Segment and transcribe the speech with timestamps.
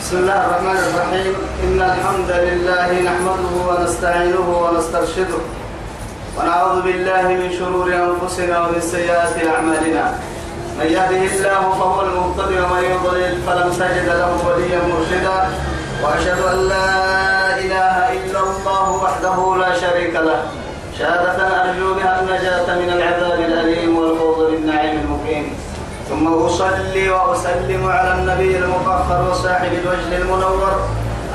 [0.00, 1.34] بسم الله الرحمن الرحيم.
[1.64, 5.40] إن الحمد لله نحمده ونستعينه ونسترشده
[6.36, 10.04] ونعوذ بالله من شرور أنفسنا ومن سيئات أعمالنا.
[10.78, 15.38] من يهده الله فهو المهتدي ومن يضلل فلن تجد له وليا مرشدا.
[16.02, 16.90] وأشهد أن لا
[17.64, 20.40] إله إلا الله وحده لا شريك له.
[20.98, 23.38] شهادة أرجو بها النجاة من العذاب
[26.20, 30.72] ثم أصلي وأسلم على النبي المفخر وصاحب الوجه المنور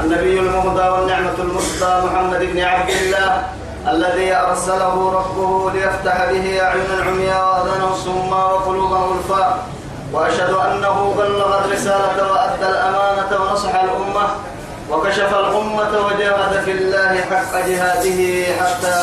[0.03, 3.43] النبي المهدى والنعمة المسدى محمد بن عبد الله
[3.87, 9.57] الذي أرسله ربه ليفتح به أعينا عميا وأذانا صما وقلوبا غلفا
[10.13, 14.27] وأشهد أنه بلغ الرسالة وأدى الأمانة ونصح الأمة
[14.91, 18.95] وكشف الأمة وجاهد في الله حق جهاده حتى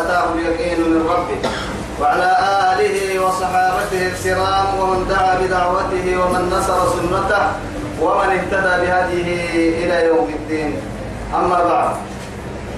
[0.00, 1.50] أتاه اليقين من ربه.
[2.00, 2.30] وعلى
[2.72, 7.42] آله وصحابته الكرام ومن دعا بدعوته ومن نصر سنته
[8.00, 9.30] ومن اهتدى بهديه
[9.84, 10.80] إلى يوم الدين.
[11.34, 11.90] أما بعد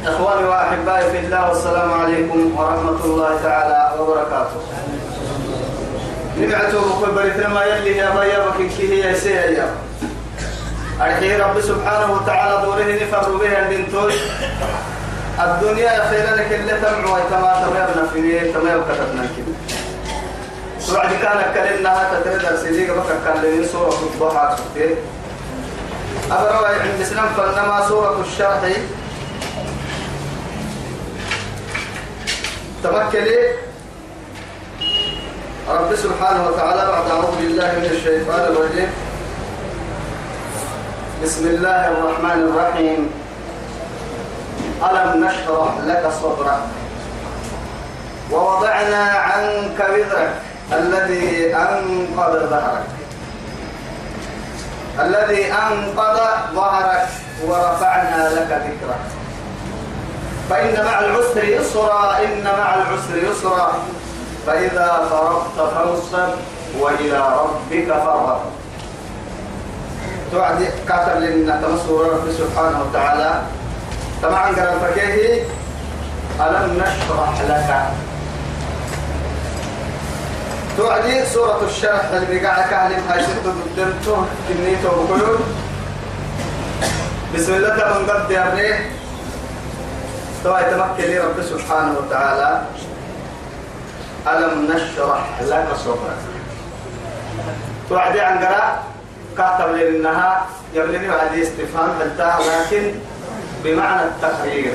[0.07, 4.61] إخواني وأحبائي في الله والسلام عليكم ورحمة الله تعالى وبركاته.
[6.41, 9.69] نبعته بكل بريتنا يلي يا بيا بكي هي سيئة
[11.01, 14.15] أرحي رب سبحانه وتعالى دوره نفر به الدنتوش
[15.45, 16.73] الدنيا خير لك اللي
[17.31, 19.55] تمع تميرنا في نيه تمير كتبنا كده.
[20.95, 24.97] بعد كان كلمنا تتردد سيديك بكر كان لي سورة الضحى سبتين
[26.31, 28.61] أبرا عند سلام فنما سورة الشرح.
[32.83, 33.55] تمكلي
[35.69, 38.91] رب سبحانه وتعالى بعد أعوذ بالله من الشيطان الرجيم.
[41.25, 43.20] بسم الله الرحمن الرحيم.
[44.81, 46.61] ألم نشرح لك صدرك؟
[48.33, 50.33] ووضعنا عنك وزرك
[50.73, 52.87] الذي أنقض ظهرك.
[55.01, 56.19] الذي أنقض
[56.55, 57.09] ظهرك
[57.47, 59.05] ورفعنا لك ذكرك.
[60.51, 63.73] فإن مع العسر يسرا إن مع العسر يسرا.
[64.47, 66.31] فإذا فرغت فانصب
[66.81, 68.41] وإلى ربك فارغب.
[70.33, 73.43] توعد كاتب لنا تمسور سبحانه وتعالى.
[74.23, 75.43] طبعا قرأ فكيه
[76.41, 77.87] ألم نشرح لك؟
[80.77, 85.41] توعدي سورة الشرح اللي قاعد كهلم هاي ست قدمته كنيته بقولون
[87.35, 88.91] بسم الله من قد يا
[90.45, 92.63] طبعا يتمكن لي رب سبحانه وتعالى.
[94.27, 96.19] ألم نشرح لك؟ صدرك
[97.89, 98.83] توعدي عن قراء
[99.37, 101.91] كاتب لأنها يبلغني بعد استفهام
[102.41, 102.95] لكن
[103.65, 104.75] بمعنى التقرير.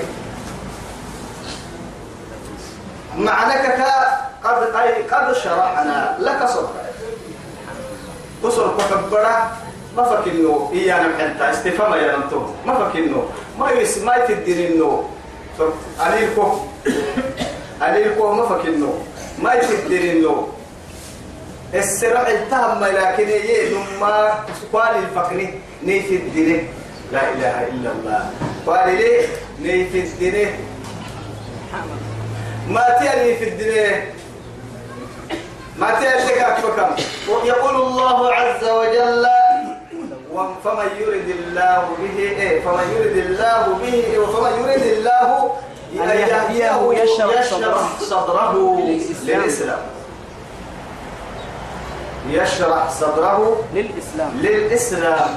[3.18, 3.53] معنى
[4.44, 6.85] قد أي قد شرحنا لك صدرك
[8.44, 9.51] قصر كحبرة
[9.97, 13.24] ما فكنو إيانا محنتا استفهام يا نمتو ما فكنو
[13.59, 15.09] ما يس ما يتدين إنه
[16.07, 16.57] أليكو
[17.81, 18.94] أليكو ما فكنو.
[19.40, 20.47] ما يتدين إنه
[21.74, 24.34] السرع التهم لكن يدما
[24.74, 26.68] قال الفقري نيفي الدين
[27.11, 28.29] لا إله إلا الله.
[28.67, 29.27] قال لي
[29.59, 30.51] نيفي الدين
[32.69, 34.05] ما تيني في الدين
[35.77, 36.95] ما لك أكبكم
[37.45, 39.25] يقول الله عز وجل
[40.63, 45.51] فمن يرد الله به إيه فمن يرد الله به وفمن يرد الله
[45.94, 47.44] أن يهديه يشرح
[47.99, 48.79] صدره
[49.23, 49.79] للإسلام.
[52.29, 54.31] يشرح صدره للإسلام.
[54.41, 55.29] للإسلام.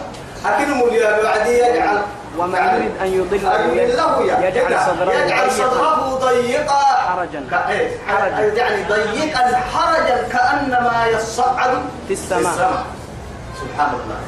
[0.46, 1.98] أكن مولي بعدي يجعل
[2.38, 8.54] ومن يريد أن يضله يجعل, يجعل صدره يجعل صدره ضيقا حرجا كإيه؟ حرجا.
[8.54, 11.70] يعني ضيقا حرجا كأنما يصعد
[12.08, 12.84] في السماء.
[13.60, 14.18] سبحان الله.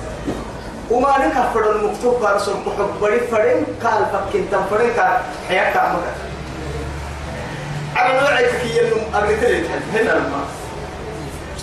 [0.91, 6.04] وما نكفر المكتوب برسول كحبري فرين قال فكين تنفرين قال حياك عمك
[7.97, 10.47] نوعك كي ينم أبنتلك هنا الماء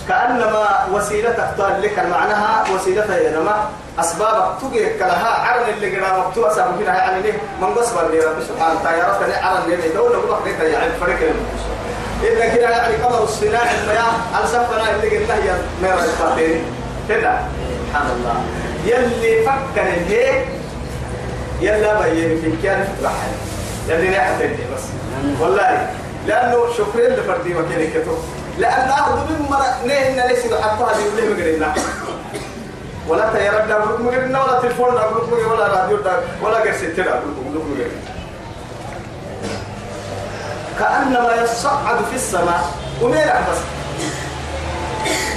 [0.08, 3.68] كأنما وسيلة تختار لك معناها وسيلة ينما.
[4.00, 8.42] أسبابك تجي كلها عرن اللي قرأ مكتوب أسباب هنا يعني ليه من قصبر لي رب
[8.48, 9.02] سبحانه وتعالى.
[9.02, 11.18] عرفت أن عرن لي دولة قبل كده يعني فرق
[12.22, 15.52] إذا كده يعني قمر الصناع المياه على سفنا اللي قلنا هي
[15.82, 16.64] ميرا الفاتين
[17.08, 17.38] كده.
[17.88, 18.34] سبحان الله.
[18.84, 20.48] يلي فكر هيك
[21.60, 23.32] يلا بيين في كان فترحل
[23.88, 24.38] يلي ريحة
[24.74, 24.82] بس.
[25.40, 25.90] والله.
[26.26, 28.18] لأنه شكرا لفردي وكيل كتب
[28.58, 31.74] لأن أخذ من مرة نهنا ليس حتى هذه اللي مقرنا
[33.08, 35.06] ولا تيار دا مقرنا ولا تلفون دا
[35.52, 36.12] ولا راديو دا
[36.42, 37.20] ولا قرص تلا
[40.78, 42.60] كأنما يصعد في السماء
[43.02, 43.58] وميرا بس.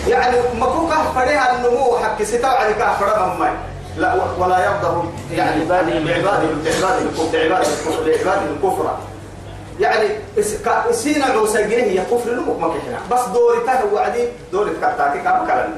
[0.08, 3.52] يعني مكوكا فريها النمو حق ستاو عليك فرما ماي
[3.98, 6.50] لا ولا يرضى يعني بعباده بعباده
[7.34, 7.70] بعباده
[8.06, 8.98] بعباده الكفر
[9.80, 10.08] يعني
[10.92, 15.74] سينا عوسجيه هي كفر لمك ما كحنا بس دوري تهو وعدي دوري تكتاكي كم كلام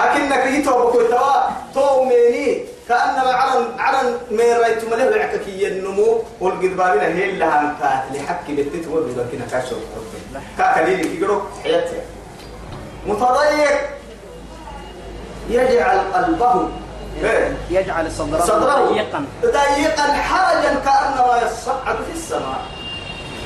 [0.00, 7.00] أكنك يتوب كل توا تو ميني كأنما عرن عرن مين رأيت مله العككية النمو والقدبارين
[7.00, 9.76] هي اللي هانتات لحكي بتت ولد لكن كاشر
[10.58, 11.96] كاكليلي كيقولوا حياتي.
[13.06, 13.80] متضيق.
[15.50, 16.68] يجعل قلبه.
[17.22, 18.92] إيه؟ يجعل صدره صدره.
[18.92, 19.24] ضيقا.
[19.42, 22.60] ضيقا حرجا كأنما يصعد في السماء.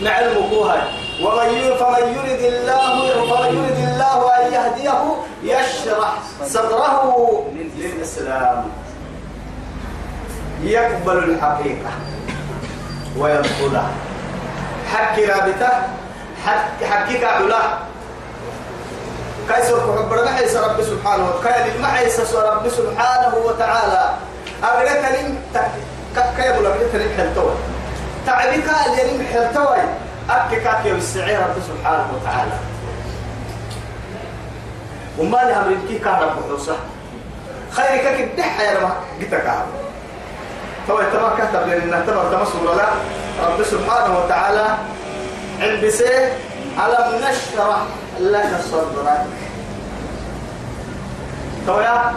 [0.03, 0.89] نعلم كوها
[1.23, 2.95] ومن فمن يرد الله
[3.31, 5.03] فمن يرد الله أن يهديه
[5.43, 6.13] يشرح
[6.45, 7.45] صدره
[7.77, 8.65] للإسلام.
[10.63, 11.91] يقبل الحقيقة
[13.19, 13.91] ويدخلها
[14.93, 15.73] حكي رابطة
[16.47, 17.63] حك حكيك علا
[19.49, 21.79] كيسر كحبر معيس رب سبحانه وتعالى.
[21.79, 24.15] معيس رب سبحانه وتعالى.
[24.65, 24.95] أبدا
[26.37, 27.55] كيف ولا بدا كلم حلتوي
[28.27, 29.83] تعبك اليوم حلتوي
[30.31, 32.53] أكي كاكي بالسعي رب سبحانه وتعالى.
[35.19, 36.77] وما لها من كي كهرب بحوصة
[37.73, 38.91] خيرك كدح يا رب.
[39.21, 39.67] قلت كهرب
[40.89, 42.89] توي تما كتب لنا تما سورة لا
[43.47, 44.67] رب سبحانه وتعالى.
[45.61, 46.33] عند سيه
[46.79, 47.79] ألم نشرح
[48.21, 49.27] لك صدرك؟
[51.67, 52.13] تويا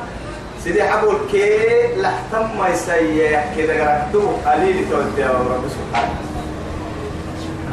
[0.64, 6.16] سيدي حقول كي لحتم ما يسيح كده قرأتو قليل تودي يا رب سبحانه.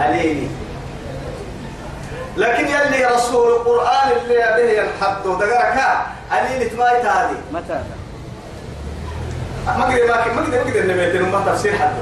[0.00, 0.48] قليل
[2.36, 5.78] لكن يلي رسول القرآن اللي به ينحد دقرك
[6.32, 7.80] قليل تمايت هذه متى
[9.66, 11.92] ما قدر ما ما قدر ما قدر نبيتين ما تفسير حد.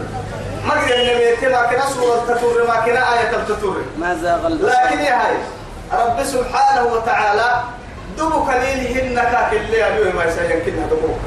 [0.67, 5.15] ما قدر نبيتين ما كنا سورة تطور ما كنا آية التطور ما زاغ لكن يا
[5.27, 5.37] هاي
[5.93, 7.63] رب سبحانه وتعالى
[8.19, 11.19] دبك ليلهن كاك اللي أبيه ما يسأل كنا دبوك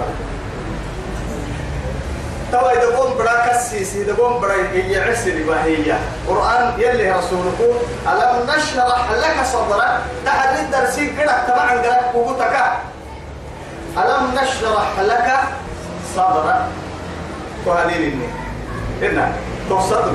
[2.51, 5.31] توا قوم برا كسيسي قوم برا يعسر
[5.65, 5.95] هي
[6.27, 7.59] قرآن يلي رسولك
[8.07, 12.55] ألم نشرح لك صدرك؟ تحت الدرسي كده تبعا قلت قوتك
[13.97, 15.31] ألم نشرح لك
[16.15, 16.61] صدرك؟
[17.65, 18.27] وهليل إني.
[19.09, 19.31] إنا
[19.69, 20.13] تصدر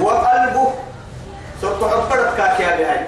[0.00, 0.72] وقلبه
[1.62, 3.06] صرت عبرت كاكيا بهاي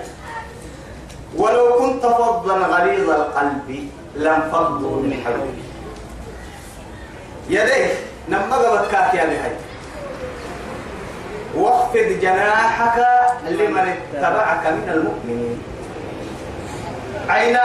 [1.39, 5.59] ولو كنت فظا غليظ القلب لم فضوا من حولك
[7.49, 7.97] يديك
[8.29, 9.53] نما قبت كاكيا بهاي
[11.55, 12.99] واخفض جناحك
[13.49, 15.63] لمن اتبعك من المؤمنين.
[17.29, 17.63] عينا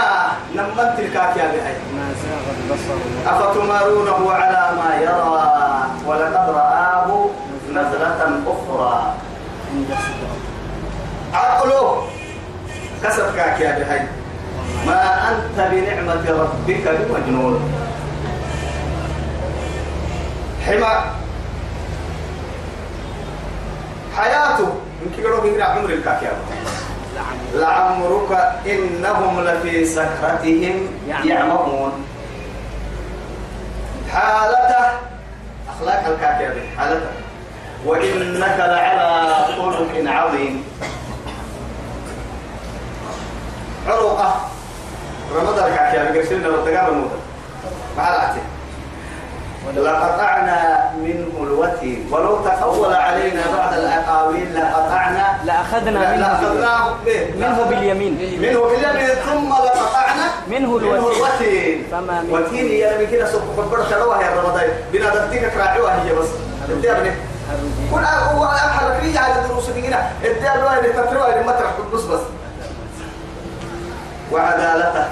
[0.55, 2.97] نمت الكاكيا بهاي ما زاغ البصر.
[3.27, 5.43] أفتمارونه على ما يرى؟
[6.07, 7.25] ولقد رآه
[7.71, 9.13] نزلة أخرى.
[11.33, 12.07] عقله
[13.03, 14.01] كسب كاكيا بهاي.
[14.85, 17.73] ما أنت بنعمة ربك بمجنون.
[20.65, 21.05] حما.
[24.17, 24.73] حياته.
[25.01, 26.31] يمكن يقولوا من عمر الكاكيا
[27.15, 28.31] لعن لعمرك
[28.65, 31.91] إنهم لفي سكرتهم يعمهون.
[34.11, 34.85] حالته.
[35.75, 37.11] أخلاق الكاكية حالته.
[37.85, 40.63] وإنك لعلى خلق عظيم.
[43.87, 44.35] عروقة.
[45.35, 47.15] رمضان الكاكية بقرسلنا والتقام الموتى
[47.97, 48.39] مع العتي
[49.75, 55.37] لقطعنا منه الوتين ولو تقول علينا بعض الأقاويل لقطعنا.
[55.45, 58.41] لأخذنا لا- منه به منه باليمين.
[58.41, 61.85] منه باليمين ثم لقطعنا منه الوتين.
[61.91, 62.33] فما منكم.
[62.33, 66.27] وتين يا كده سوف كبر شروها يا رمضان بنا دتك راعوها هي بس.
[66.69, 67.11] انت يا ابني.
[67.91, 72.19] كل هو أحد لي على دروس هنا انت يا ابني تتروها المطرح بس بس.
[74.31, 75.05] وعدالته.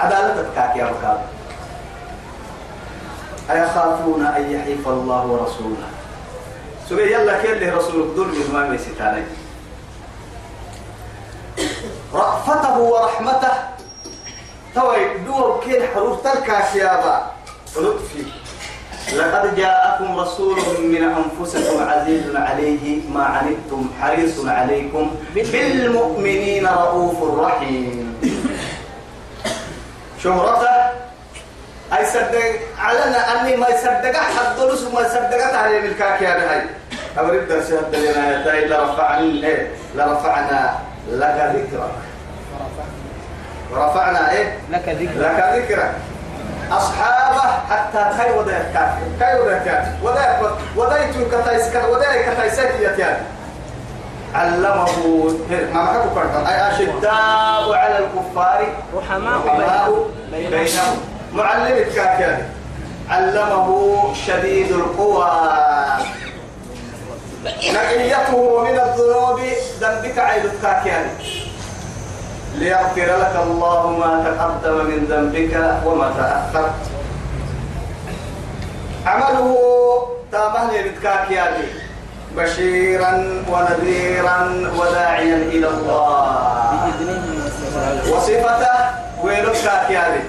[0.00, 1.20] عدالتك كاك يا بكار
[3.50, 5.88] أيخافون أن يحيف الله ورسوله.
[6.88, 9.24] سوري يلا كيف له رسولك دول ما يستاني
[12.14, 13.52] رأفته ورحمته.
[14.74, 17.30] توي دور كين حروف تلك سيابا
[17.76, 18.24] لطفي
[19.16, 28.18] لقد جاءكم رسول من أنفسكم عزيز عليه ما عنتم حريص عليكم بالمؤمنين رؤوف رحيم.
[30.22, 30.70] شهرته
[31.92, 32.42] أي صدق
[32.78, 36.62] علنا أني ما يصدق حد دروس ما يصدقت عليه بالكاك يا بهاي.
[37.18, 40.78] أبرد درس هذا لنا تاي لرفعني إيه؟ لرفعنا
[41.10, 41.92] لك ذكرك.
[43.72, 45.94] ورفعنا إيه؟ لك ذكر لك ذكرك.
[46.76, 49.92] أصحابه حتى كي ودا كافر كي ودا كافر.
[50.02, 50.24] ودا
[50.76, 53.16] ودايت كتايس ودا كتايس يتيان
[54.34, 54.86] علمه
[55.50, 56.46] ما معك كرتون.
[56.46, 58.66] أي أشداء على الكفار.
[58.96, 59.38] رحماء
[60.32, 60.96] بينهم.
[61.32, 62.48] معلمك كاكيان
[63.10, 63.68] علمه
[64.26, 65.30] شديد القوى.
[67.44, 69.40] نقيته من الذنوب.
[69.80, 71.06] ذنبك عيد الكاكيان
[72.58, 75.54] ليغفر لك الله ما تقدم من ذنبك
[75.86, 76.70] وما تأخر
[79.06, 79.56] عمله
[80.32, 81.54] تامه لبتكاكيان
[82.36, 83.12] بشيرا
[83.48, 84.38] ونذيرا
[84.78, 86.92] وداعيا إلى الله.
[88.12, 88.76] وصفته
[89.22, 89.56] ويلك
[89.88, 90.22] كيالي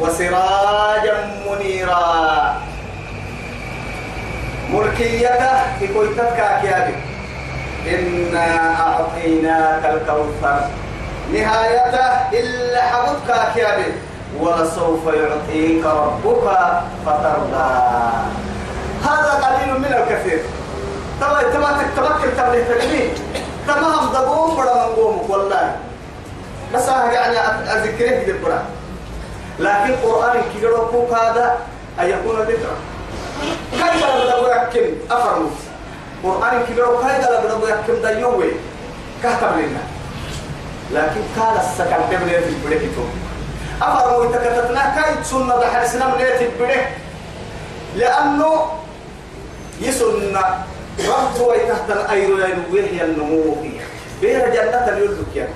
[0.00, 2.54] وسراجا منيرا.
[4.70, 6.94] ملكيته يكويتك كيالي
[7.86, 8.46] إنا
[8.80, 10.60] أعطيناك الكوثر.
[11.32, 12.06] نهايته
[12.38, 13.92] إلا حبتك كيالي
[14.40, 16.46] ولسوف يعطيك ربك
[17.06, 17.70] فترضى.
[19.04, 20.40] هذا قليل من الكثير.
[21.20, 23.10] تما تما تتمكن تبليه تلمين
[23.66, 25.76] تمام دبوم بڑا منقومك والله.
[26.74, 27.38] بس يعني
[27.72, 28.62] أذكره كده برا
[29.58, 31.58] لكن القرآن كي يقولوا هذا
[32.00, 32.76] أن يكون ذكرى
[33.72, 35.48] كيف لا بدو يحكم؟ أفرمو
[36.24, 38.50] القرآن كي يقولوا كيف لا بدو يحكم دا يوي
[39.22, 39.93] كهتم لنا.
[40.92, 43.02] لكن قال السكن تبني في البريك تو
[43.82, 46.88] أفرمو تكتتنا كيف سنة بحرسنا من البريك
[47.96, 48.66] لأنه
[49.80, 50.36] يسن
[51.08, 53.56] رب ويتحت الأيرو ينويه النمو
[54.20, 55.54] بير جنة يلدك يعني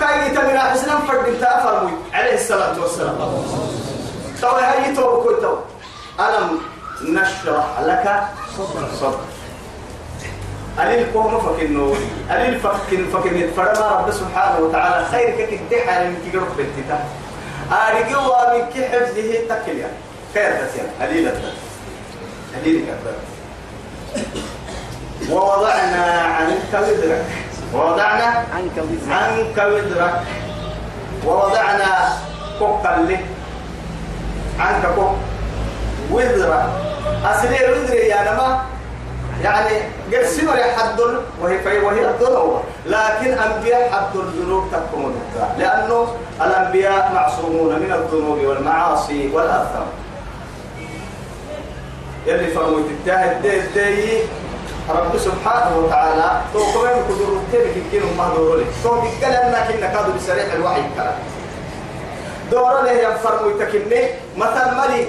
[0.00, 3.16] كاي تمر حسنا فرد إنت افرمي عليه الصلاه والسلام.
[4.42, 5.56] تو هي تو
[6.20, 6.58] ألم
[7.02, 8.22] نشرح لك
[8.56, 9.18] صدر
[10.80, 11.94] أليل كوم فكنو
[12.30, 16.98] أليل فكن فكن فرما رب سبحانه وتعالى خير كك تحر من كي رب بنتتا
[17.72, 19.90] أرجوا من كي حفظه تكليا
[20.34, 21.32] خير تسيا أليل
[22.62, 23.14] أليل كذا
[25.30, 27.24] ووضعنا عنك وزرك.
[27.74, 29.12] ووضعنا عنك وزرك.
[29.12, 30.20] عنك وزرك.
[31.26, 32.16] ووضعنا
[32.58, 33.18] كوكا لي
[34.58, 35.14] عنك كوك.
[36.10, 36.66] وزرك.
[37.24, 38.75] أسلي وزري يا نما.
[39.42, 39.76] يعني
[40.12, 41.00] قد سمر حد
[41.42, 45.14] وهي في وهي الذنوب لكن أنبياء حد الذنوب تكون
[45.58, 46.06] لأنه
[46.40, 49.86] الأنبياء معصومون من الذنوب والمعاصي والآثام
[52.26, 54.18] يلي فرموا تتاهد دي دي
[54.90, 56.40] رب سبحانه وتعالى.
[56.54, 58.64] تو كمان كدور تبك كيلو ما دور لي.
[58.84, 61.18] تو بيقال انك انك هذا بسريع الوحي كلام
[62.50, 64.02] دور له ينفرموا تكني.
[64.36, 65.06] مثل ملي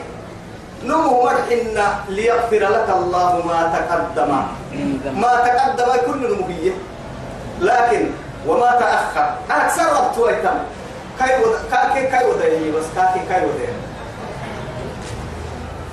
[0.85, 4.31] نمو مرحنا ليغفر لك الله ما تقدم.
[5.15, 6.71] ما تقدم كل نموية
[7.61, 8.09] لكن
[8.47, 9.33] وما تأخر.
[9.51, 10.57] أكثر ربط ويتم.
[11.19, 13.73] كاي كاي ودا بس؟ كاكي كاي ودا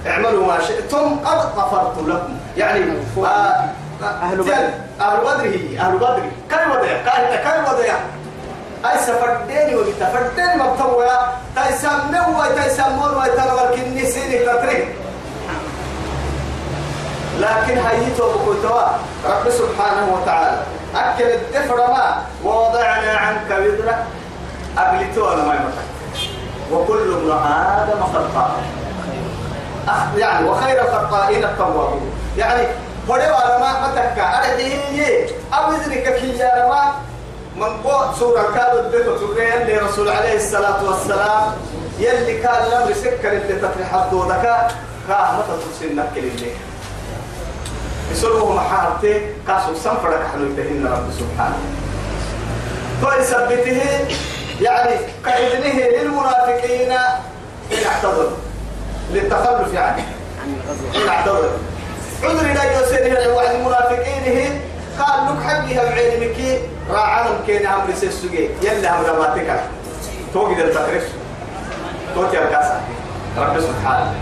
[0.07, 2.37] اعملوا ما شئتم قد غفرت لكم.
[2.57, 2.81] يعني
[3.25, 3.65] آه
[4.03, 4.71] أهل بدر.
[5.01, 6.23] أهل بدر هي أهل بدر.
[6.51, 7.61] كاي ودا كاي كاي
[8.85, 11.07] أي سفردين وبتفردين مبتوى
[11.57, 14.89] تيسام نوى تيسام مول ويتنور كني سيني كترين
[17.41, 18.81] لكن هيتو بكتوا
[19.25, 20.59] رب سبحانه وتعالى.
[20.95, 24.05] أكل الدفر ما ووضعنا عنك وزرك
[24.79, 25.89] أبلتو أنا ما يمتك
[26.73, 28.01] وكل ابن آدم
[29.87, 32.11] أخ- يعني وخير الخطائين التوابون.
[32.37, 32.63] يعني
[33.09, 36.93] فدوا على ما متك أرحيه أو إذنك كي يا رما
[37.57, 41.53] من قوة سورة كادو الدفع تقول اللي رسول عليه الصلاة والسلام
[41.99, 44.43] يلي كان الأمر سكر اللي تفرح الدودك
[45.09, 46.53] كاه متى ترسل نكل اللي.
[48.13, 51.59] يسلوه محارته كاسو سنفرك حلو يتهن رب سبحانه.
[53.01, 54.07] فيثبته
[54.61, 56.93] يعني كإذنه للمنافقين
[57.73, 58.31] إن اعتذروا
[59.11, 60.03] للتخلف يعني.
[60.43, 60.61] عن
[61.03, 61.59] إن اعتذروا
[62.23, 64.61] عذر لا يوسينه واحد المنافقين
[64.99, 66.35] قال لك حقها بعين
[66.89, 69.61] مكي راعنا مكين أمر سيسوكي يلا أمر ما تكر
[70.35, 71.09] توقي دل تقرف
[72.15, 72.81] توتي الكاسة
[73.39, 74.15] رب سبحانه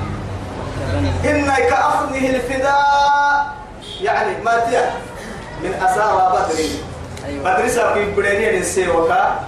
[1.25, 3.57] إنك أخذه الفداء
[4.01, 4.91] يعني ما تيا
[5.63, 6.65] من أسارى بدر
[7.45, 9.41] بدر ساكي بدنيا نسي وكا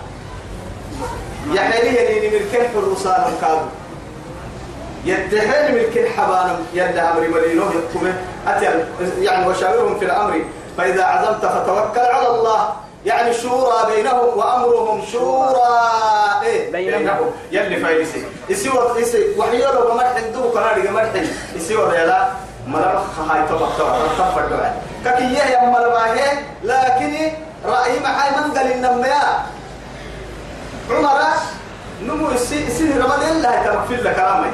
[1.52, 3.66] يحيلي يلي من كل الرسال كادو
[5.04, 8.14] يتحيل من كل حبان يلا أمر مرينه يقوم
[8.46, 8.84] أتل
[9.18, 10.40] يعني وشاورهم في الأمر
[10.78, 15.94] فإذا عزمت فتوكل على الله يعني شورى بينهم وأمرهم شورى.
[16.42, 17.30] إيه بينهم.
[17.52, 21.10] يلي فايسي يسيور يسي وحيولا ومرح دو كناري مرح
[21.56, 22.28] يسيور يلا
[22.66, 23.68] ملبخ هاي طبق
[24.18, 24.70] تفر
[25.04, 26.14] ككي يا ملباه
[26.64, 27.32] لكن
[27.64, 29.14] رأي محاي من قال إنما
[30.90, 31.20] عمر
[32.02, 34.50] نمو يسي يسي رمال إلا تمكفل لك كلامي.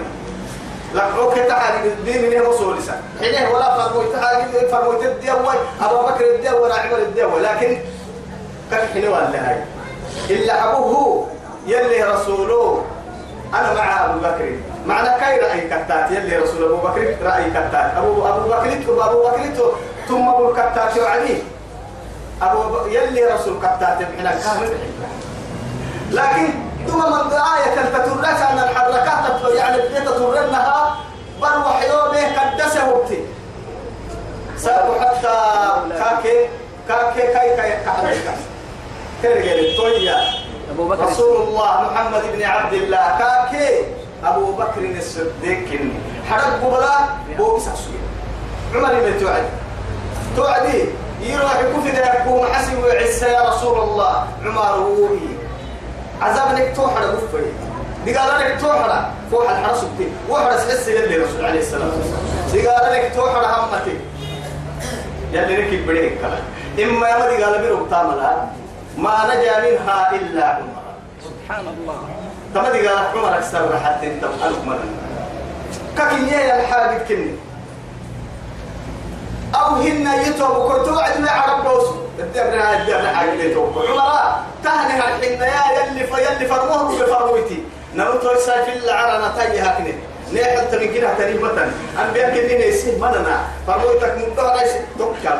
[0.95, 6.07] لك أوكي تعالى الدين اللي هو سولسا حينه ولا فرمو تعالى فرمو تدي أول أبو
[6.07, 7.79] بكر الدي ولا عمر الدي لكن
[8.71, 9.59] كان حين ولا هاي.
[10.31, 11.27] إلا أبوه
[11.67, 12.85] يلي رسوله.
[13.55, 14.53] أنا مع أبو بكر.
[14.87, 17.97] معنى كاي رأي كتات؟ يلي رسول أبو بكر رأي كتات.
[17.97, 19.73] أبو أبو بكر أبو بكر
[20.09, 21.43] ثم أبو كتات وعلي
[22.43, 24.79] أبو يلي رسول كتات بحنا كامل
[26.11, 26.49] لكن
[26.87, 30.97] ثم من آية تترك أن الحركات يعني تترنها
[31.41, 33.25] بروح يومه قدسه وقتي.
[34.57, 35.37] سأقول حتى
[35.99, 36.49] كاكي
[36.89, 38.35] كاكي كاي كاي كحركة
[39.23, 40.17] كرجل تويا
[40.71, 43.85] أبو بكر رسول الله محمد بن عبد الله كاكي.
[44.25, 45.69] أبو بكر الصديق.
[46.31, 46.99] حرق قبلا
[47.39, 48.01] بوكس أسوي
[48.75, 49.45] عمر بن توعد.
[50.37, 50.85] توعدي
[51.23, 54.27] يروح يكون في ذلك محسن وعسى يا رسول الله.
[54.45, 55.31] عمر وهي
[56.23, 57.53] عذاب لك توحر قفري.
[58.05, 62.69] دي قال لك توحر فوح الحرس بتي وحرس حس يلي رسول عليه الصلاة والسلام دي
[62.69, 63.97] قال لك توحر همتي.
[65.33, 66.19] يلي ركب بريك
[66.83, 68.60] إما يا مدي قال بيرو تاملا.
[69.01, 70.83] ما نجا منها إلا عمر.
[71.25, 71.99] سبحان الله
[72.55, 74.85] تما دي قال عمر أكثر حتى أنت ألف مرة
[75.97, 77.35] كاكين يا الحاجة كني.
[79.55, 81.89] أو هن يتوب كنت وعد ما عرب دوس
[82.19, 83.79] الدبنا الدبنا حاجة يتوب.
[83.79, 87.65] عمر تهني الحين يا يلي فيلي فرموه بفرمويتي
[87.95, 89.95] نموت ويسا في العرنا تاي هكني
[90.33, 91.71] نيحل تمن كده تريمة
[92.05, 93.41] أنبياء كني نيسي مننا.
[93.67, 94.55] فرمويتك مبتغى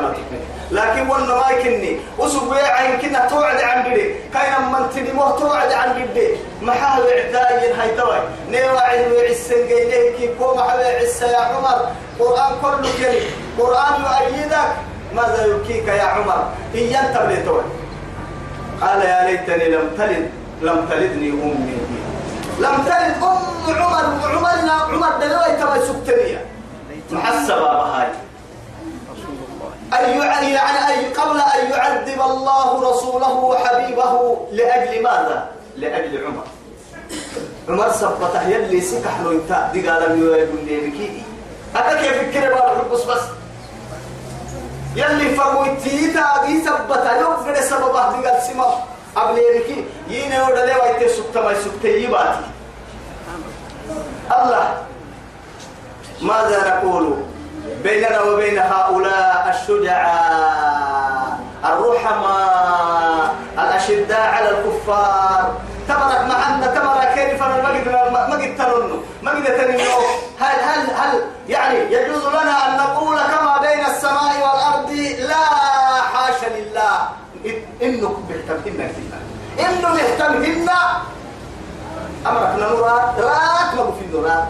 [0.01, 0.39] ما تكني
[0.71, 5.89] لكن وأنا ما يكني وسبوع عين كنا توعد عن بدي كاين من تنمو توعد عن
[5.93, 6.27] بدي
[6.61, 11.79] محاول عداين هاي توي نيواعد ويعسن قيليه كي كو محاول عسى يا عمر.
[12.19, 13.21] قرآن كله كلي.
[13.59, 14.71] قرآن يؤيدك.
[15.15, 16.41] ماذا يبكيك يا عمر؟
[16.75, 17.63] إن ينتبه توي
[18.81, 20.31] قال يا ليتني لم تلد.
[20.61, 21.77] لم تلدني أمي.
[22.59, 24.05] لم تلد أم عمر.
[24.23, 25.01] وعمرنا عمر
[25.87, 26.41] سكتنية
[27.11, 27.80] محسبة بهاي رسول الله
[30.05, 36.43] أن يع- يعني أي قبل أن يعذب الله رسوله وحبيبه لأجل ماذا؟ لأجل عمر.
[37.69, 39.65] عمر سبته يلي سكح له انت.
[39.73, 41.23] دي قال لي يقول لي بكي
[41.75, 43.21] هذا كيف الكلمة بس بس؟
[44.95, 48.73] يلي فرويتيتا دي سبته يوم في سببه دي قال سما.
[49.15, 52.45] قبل يبكي ينا ولا ليه وايت سكتة ما سكتة يباتي
[54.31, 54.77] الله.
[56.21, 57.23] ماذا نقول؟
[57.83, 65.61] بيننا وبين هؤلاء الشجعاء الرحماء الأشداء على الكفار.
[65.87, 68.51] تمرك معنا تمرك كيف ما قد ما قد
[69.23, 70.01] ما قد ترنو
[70.39, 75.45] هل هل هل يعني يجوز لنا أن نقول كما بين السماء والأرض لا
[76.13, 77.09] حاشا لله.
[77.81, 78.91] إنك بيهتمهن
[79.59, 80.69] إنه بيهتمهن
[82.27, 84.47] أمرك نورات رات ما في النورات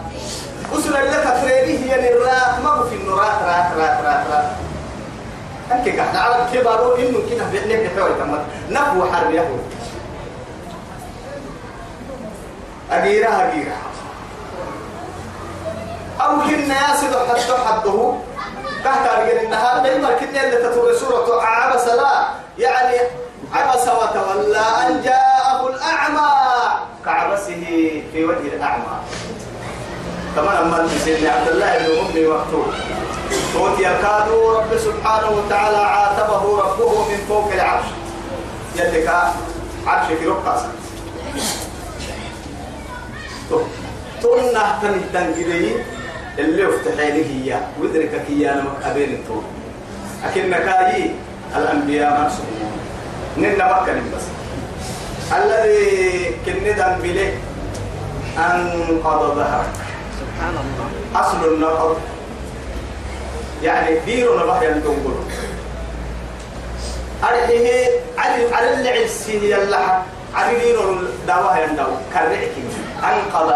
[0.78, 4.44] أسر اللي تفريدي هي الرات ما في النورات رات رات رات رات
[5.72, 9.56] أنك قاعد على كبارو إنه كده بيعني بحوي تمام نفو حرب يهو
[12.90, 13.76] أجيرة أجيرة.
[16.20, 18.14] أو كنا ياسد حتى حده.
[18.84, 19.82] تحت أرجل النهار.
[19.82, 21.88] دايما كنا اللي تتوري سورة عبس.
[21.88, 22.24] لا.
[22.58, 22.96] يعني
[23.52, 26.30] عبس وتولى أن جاءه الأعمى.
[27.04, 28.96] كعبسه في وجه الأعمى.
[30.36, 32.66] كما لما سيدنا عبد الله بن أمي مكتوب
[33.52, 37.84] صوت يكاد رب سبحانه وتعالى عاتبه ربه من فوق العرش.
[38.76, 39.08] يدك
[39.86, 40.60] عرش في رقص
[44.22, 45.54] تقولنا تنتن كده
[46.38, 49.42] اللي افتحي له هي ودركك هي أنا مكابين التور
[50.24, 51.10] لكن كاي
[51.56, 52.72] الأنبياء مرسومون
[53.38, 54.22] ننا بكر بس.
[55.36, 57.34] الذي كندا بله
[58.38, 59.81] أنقض ظهرك.
[60.42, 61.20] سبحان الله.
[61.20, 61.96] أصل النقض.
[63.62, 65.14] يعني دير نبح ينتقل
[67.24, 70.02] أرحيه على على عسيه يلحق
[70.34, 72.54] على دير الدواء يندو كرعك
[73.04, 73.52] أنقض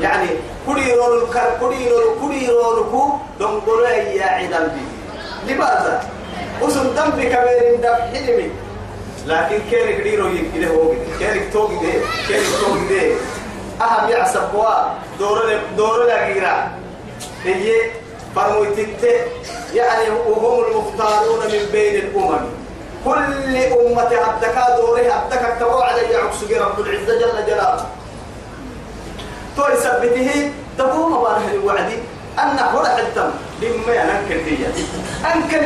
[0.00, 0.28] يعني
[0.66, 1.26] كريرون
[1.60, 3.12] كريرون كريرون كو.
[3.40, 4.84] دنقل يا عدم بي
[5.54, 6.04] لماذا؟
[6.62, 8.50] وسن دم بكبير دم حلمي.
[9.26, 11.92] لكن كيرك ديرو يكيده هو كيرك توقي ده
[12.28, 13.16] كيرك توقي ده
[13.82, 14.74] أهم يعصب وا
[15.18, 16.70] دور دور الأجيرة
[17.44, 17.72] هي
[18.36, 19.04] فرموتت
[19.74, 22.46] يعني وهم المختارون من بين الأمم.
[23.04, 27.86] كل أمة عبدك دوره عبدك تبوا على يعكس رب العزة جل جلاله.
[29.56, 31.90] توي سبته تقوم باره الوعد
[32.38, 34.72] أن هنا حتم بما أنكر ديا
[35.34, 35.60] أنكر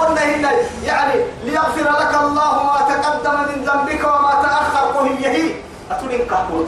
[0.00, 0.50] قلنا هنا
[0.84, 5.50] يعني ليغفر لك الله ما تقدم من ذنبك وما تأخر وهي هي.
[5.90, 6.66] أتولين كافور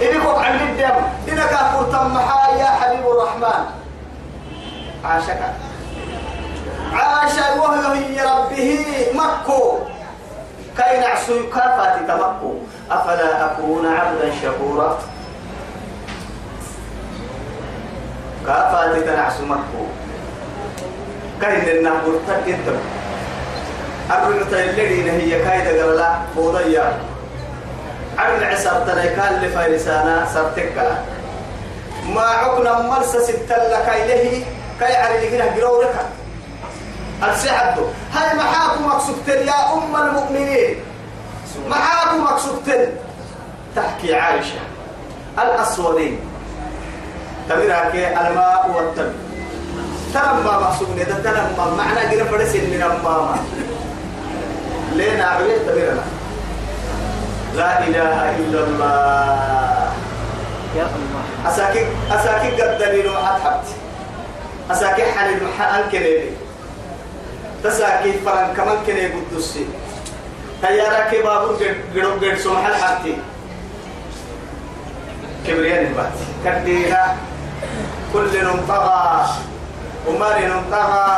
[0.00, 0.96] تمحا إنكم عن الدم
[1.28, 3.64] إنك كافور تمحا يا حبيب الرحمن.
[5.04, 5.40] عاشك.
[6.92, 9.78] عاش وهي هي ربه مكو.
[10.78, 12.54] كاي نعسو كافات تمكو.
[12.90, 14.98] أفلا أكون عبدا شكورا؟
[18.46, 19.84] كافات تنعسو مكو.
[21.80, 22.68] لنا مرتد انت
[24.10, 26.98] أقول تيلدين هي كاي قبلا بوضيا
[28.18, 31.04] عقل عساب تليكان اللي فايلسانا سرتكا
[32.14, 34.44] ما عقنا مرسى ستلك إليه
[34.80, 35.94] كاي عري لكنا قرورك
[37.22, 37.76] السحب
[38.14, 40.76] هاي محاكم مقصودتين يا أم المؤمنين؟
[41.68, 42.88] محاكم مقصودتين
[43.76, 44.60] تحكي عائشة.
[45.38, 46.20] الأسودين.
[47.48, 49.12] تمرها كي الماء والتم
[50.14, 51.76] تنمى مقصود إذا تنمى.
[51.76, 53.36] معنى قرى فرس من أماما
[54.92, 56.02] لين عبيد تمرنا
[57.58, 59.90] لا إله إلا الله.
[60.78, 61.22] يا الله.
[61.50, 63.66] أساكي أساكي قد دليل أتحبت.
[64.70, 66.38] أساكي حليل محان كنيبي
[67.64, 69.66] تساكي فرن كمان كنيبي قدسي.
[70.62, 71.58] تيارا كبابور
[71.94, 73.14] قدو قد سمح الحبتي
[75.46, 77.16] كبريان البات كديها
[78.12, 78.26] كل
[78.68, 79.26] طغى
[80.06, 81.10] ومال طغى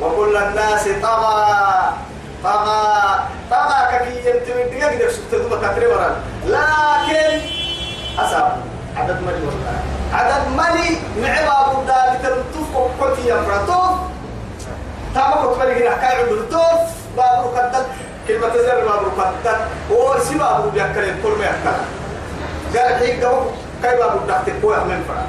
[0.00, 1.92] وكل الناس طغى.
[2.44, 7.40] طغى طغى كي ينتمي دقيقة قدر سبت دوبا كتري ورا لكن
[8.18, 8.56] أصاب
[8.96, 9.82] عدد ملي والله.
[10.12, 13.98] عدد ملي معبا أبو دالي تنطف وقتي يفرطوف
[15.14, 16.92] تابا كتبالي هنا كاي عدل توف.
[17.16, 17.84] بابو كتل.
[18.28, 19.56] كلمة زر بابو كتل.
[19.90, 21.78] وسي بابو بيأكل كل ما يأكل.
[22.78, 23.40] قال حيك دو
[23.82, 25.26] كاي بابو دكتك كوي من فرا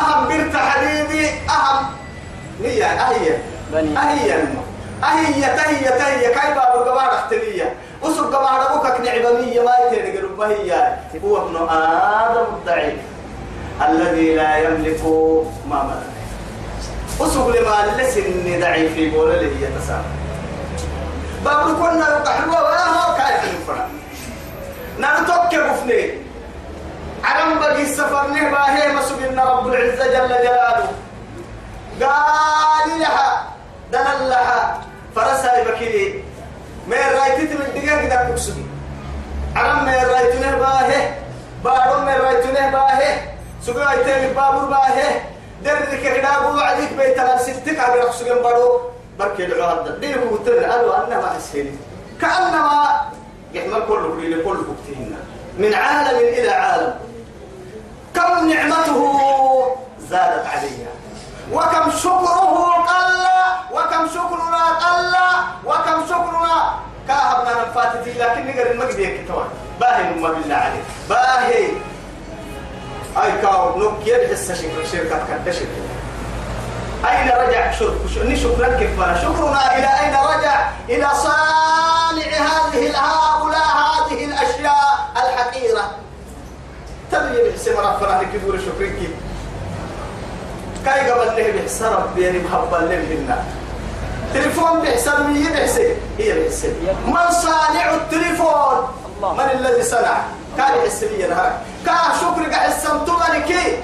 [0.00, 1.28] أهم بنت حبيبي.
[1.28, 1.86] أهم.
[2.60, 2.86] نية.
[2.86, 3.36] أهي
[3.72, 3.98] بني.
[5.04, 10.96] أهي تهي تهي كاي بابو قبار اختلية وسر قبار أبوك نعبمية ما يتيني قلوب هي
[11.24, 12.98] هو ابن آدم الضعيف
[13.88, 15.00] الذي لا يملك
[15.68, 16.10] ما ملك.
[17.20, 20.04] وسر لما لسن ضعيف يقول لي يتسامى
[21.44, 23.88] بابو كنا يقحلوا ولا هو كاي الفرق؟
[24.98, 26.10] نرتوك بفني.
[27.24, 30.88] عرم بقي السفر نهبا هي مسبنا رب العزة جل جلاله.
[32.00, 33.44] قال لها
[33.92, 34.80] دلل لها.
[35.16, 36.24] فرسها بكيري.
[36.88, 38.62] ما رايتي من دقيقة كده تقصدي
[39.56, 41.14] عرم ما رايتي نهبا هي
[41.64, 43.20] بارو ما رايتي نهبا هي
[43.66, 45.20] سوق ايتين بابور با هي
[45.64, 46.28] درك كده
[46.62, 48.80] عليك بيت ستك على رخص بارو
[49.18, 51.70] بركي العهد دي هو تر قالوا أنما اسهل
[52.20, 53.00] كأنما
[53.54, 55.14] يحمل كل كل كل وقتهن
[55.58, 56.94] من عالم إلى عالم.
[58.14, 59.20] كم نعمته
[60.10, 60.90] زادت عليها
[61.52, 63.26] وكم شكره قل
[63.72, 65.14] وكم شكرنا قل
[65.64, 66.74] وكم شكرنا.
[67.08, 69.48] كاهبنا الفاتتي لكن نقدر المجد يكتوان
[69.80, 70.84] باهي ما بالله عليك.
[71.08, 71.68] باهي.
[73.22, 74.52] أي كاو نوك يدحس
[74.92, 75.66] شركة كدشر
[77.08, 85.10] أين رجع؟ شكر شكرا كيف شكرنا إلى أين رجع؟ إلى صانع هذه هؤلاء هذه الأشياء
[85.16, 85.90] الحقيرة.
[87.12, 89.09] تبي بحسن رفنا كبور شكرك؟
[90.84, 93.44] كاي قبل له بحسن ربي محبا لهن
[94.34, 96.72] تليفون بحسن مية بحسن هي بحسن
[97.06, 98.88] من صانع التليفون.
[99.20, 100.16] من الذي صنع؟
[100.56, 101.52] كان يحسن لي نهار
[101.86, 103.78] كا شكرك حسن تملكي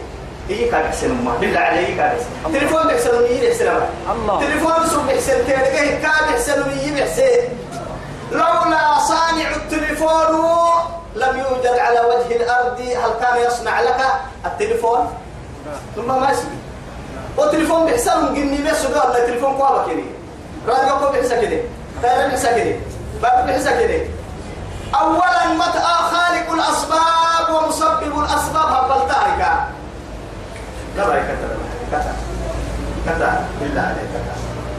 [0.49, 3.69] هي كان يحسن ما بالله عليه كان يحسن تليفون بحسن مية بحسن
[4.09, 4.41] الله.
[4.41, 7.49] تليفون سو بحسن تلقيه كان يحسن مية بحسن
[8.33, 10.33] لولا صانع التليفون
[11.15, 12.81] لم يوجد على وجه الأرض.
[12.81, 14.01] هل كان يصنع لك
[14.47, 15.15] التليفون؟
[15.97, 16.57] ثم ما يسمي
[17.37, 20.03] والتليفون بحسن قني بس قال التليفون قوة كده
[20.68, 21.61] راديو قوة بحسن كده.
[22.03, 22.77] تايرن بحسن كده.
[23.22, 24.01] باب بحسن كده.
[24.94, 29.68] أولا متى خالق الأسباب ومسبب الأسباب هبلتها
[30.96, 31.25] لا رأيك
[31.92, 32.12] كتا
[33.07, 34.09] كتا بالله عليك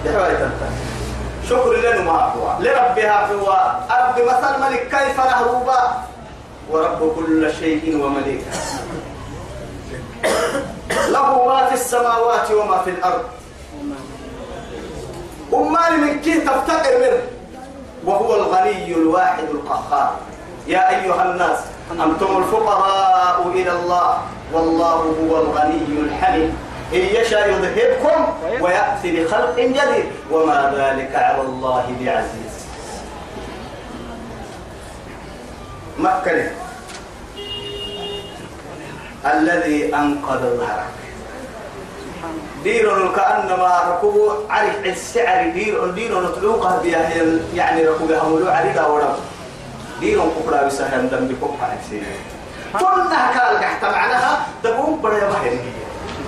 [0.03, 0.69] كتا يا كتا
[1.49, 3.47] شكر لنا ما هو لربها هو.
[3.91, 6.03] رب مثل ملك كيف نهروبا
[6.71, 8.45] ورب كل شيء ومليكه
[11.10, 13.25] له ما في السماوات وما في الأرض.
[15.53, 17.21] أمال من كي تفتقر منه؟
[18.06, 20.15] وهو الغني الواحد القهار.
[20.67, 21.60] يا أيها الناس
[21.91, 24.17] أنتم الفقراء إلى الله
[24.53, 26.53] والله هو الغني الحميد.
[26.93, 30.06] إن يشاء يذهبكم ويأتي بخلق جديد.
[30.32, 32.53] وما ذلك على الله بعزيز.
[35.99, 36.66] مكة.
[39.25, 40.97] الذي أنقذ ظهرك
[42.63, 47.10] دير كأنما ركوب عرف السعر دير دير نطلوقها بها
[47.56, 49.15] يعني ركوبها ملوع عليها ورم.
[49.99, 52.03] دير كفرا بسهل دم بكفرا عكسين
[52.73, 55.58] كلها كان تحت معناها تقوم بلا بحر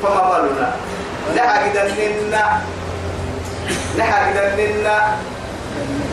[0.04, 0.72] فما بالنا؟
[1.36, 2.62] لها كده لنا
[3.98, 5.18] لها كده لنا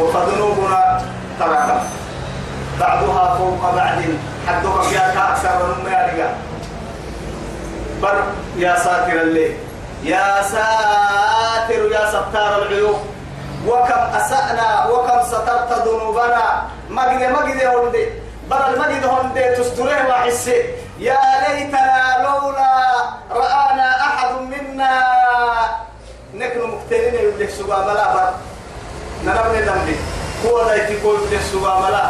[0.01, 1.03] وفذنوبنا
[1.41, 1.81] تركه
[2.81, 4.01] بعضها فوق بعض
[4.49, 6.35] حدك فيها أكثر من ما
[8.03, 8.25] بر
[8.57, 9.57] يا ساتر الليل.
[10.05, 12.99] يا ساتر يا ستار العيوب
[13.67, 16.63] وكم أسأنا وكم سترت ذنوبنا.
[16.91, 18.07] مجد مجد هندي.
[18.51, 20.65] بر المجد هندي تستره وحسي
[20.99, 22.75] يا ليتنا لولا
[23.31, 25.03] رآنا أحد منا.
[26.39, 28.29] نحن مقتلين يدك سبا ملا بر.
[29.25, 29.97] نرمي ذنبي.
[30.47, 32.05] هو ذا يتقول يدك سبا ملا.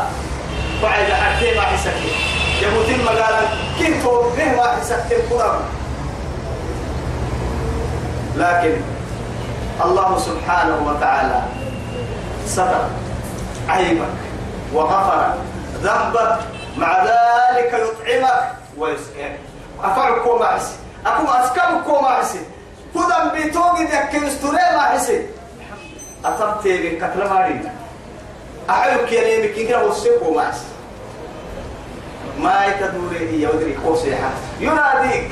[0.82, 2.12] فعيد حكي ما حسكي
[2.62, 3.40] يبوتين مقالا
[3.78, 5.60] كنتو به ما حسكي القرآن
[8.36, 8.76] لكن
[9.84, 11.42] الله سبحانه وتعالى
[12.46, 12.84] ستر
[13.68, 14.16] عيبك
[14.72, 15.34] وغفر
[15.82, 16.38] ذنبك
[16.76, 19.38] مع ذلك يطعمك ويسقيك.
[19.84, 20.74] أفعلكم ما حسي
[21.06, 22.40] أكو أسكبكم ما حسي
[22.94, 25.26] كدن بيتوغي ذاك يستوري ما حسي
[26.24, 27.72] أتبتي بالقتل مارينا.
[28.70, 30.40] أعلك يا نيمك إنك وسيكو
[32.38, 35.30] ما يتدوري هي ودري خوصيحة يناديك.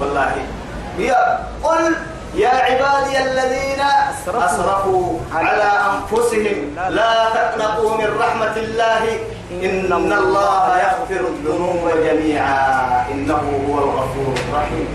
[0.00, 0.32] والله.
[0.98, 1.94] يا قل
[2.34, 3.80] يا عبادي الذين
[4.38, 6.76] أسرفوا على أنفسهم.
[6.90, 9.02] لا تقنطوا من رحمة الله.
[9.52, 13.04] إن الله يغفر الذنوب جميعا.
[13.12, 14.88] إنه هو الغفور الرحيم.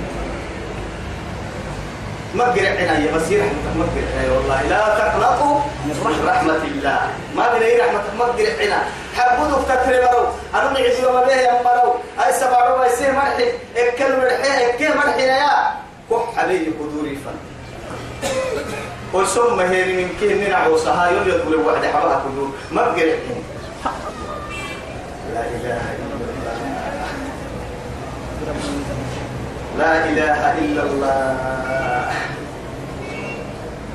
[2.34, 4.62] مقرع عناية مسير رحمة مقرع عناية والله.
[4.62, 7.02] لا تقنطوا من رحمة الله.
[7.36, 8.84] ما بني رحمة مقرع عناية
[9.16, 11.94] حبودك تتربروا أنا نعزي وما به يمروا
[12.26, 15.48] أي سبعوا أي سيه مرحي إكلوا مرحي إكل مرحي يا.
[16.10, 17.38] كح عليه قدوري فن.
[19.14, 22.50] وسم هيري من كين نرعو سها يوم يقول واحد حواها قدور.
[22.72, 23.14] ما بقرع
[25.34, 26.13] لا إله إلا
[29.78, 31.38] لا إله إلا الله.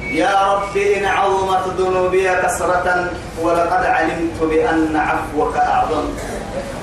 [0.08, 3.10] يا رب إن عظمت ذنوبي كسرة
[3.42, 6.06] ولقد علمت بأن عفوك أعظم.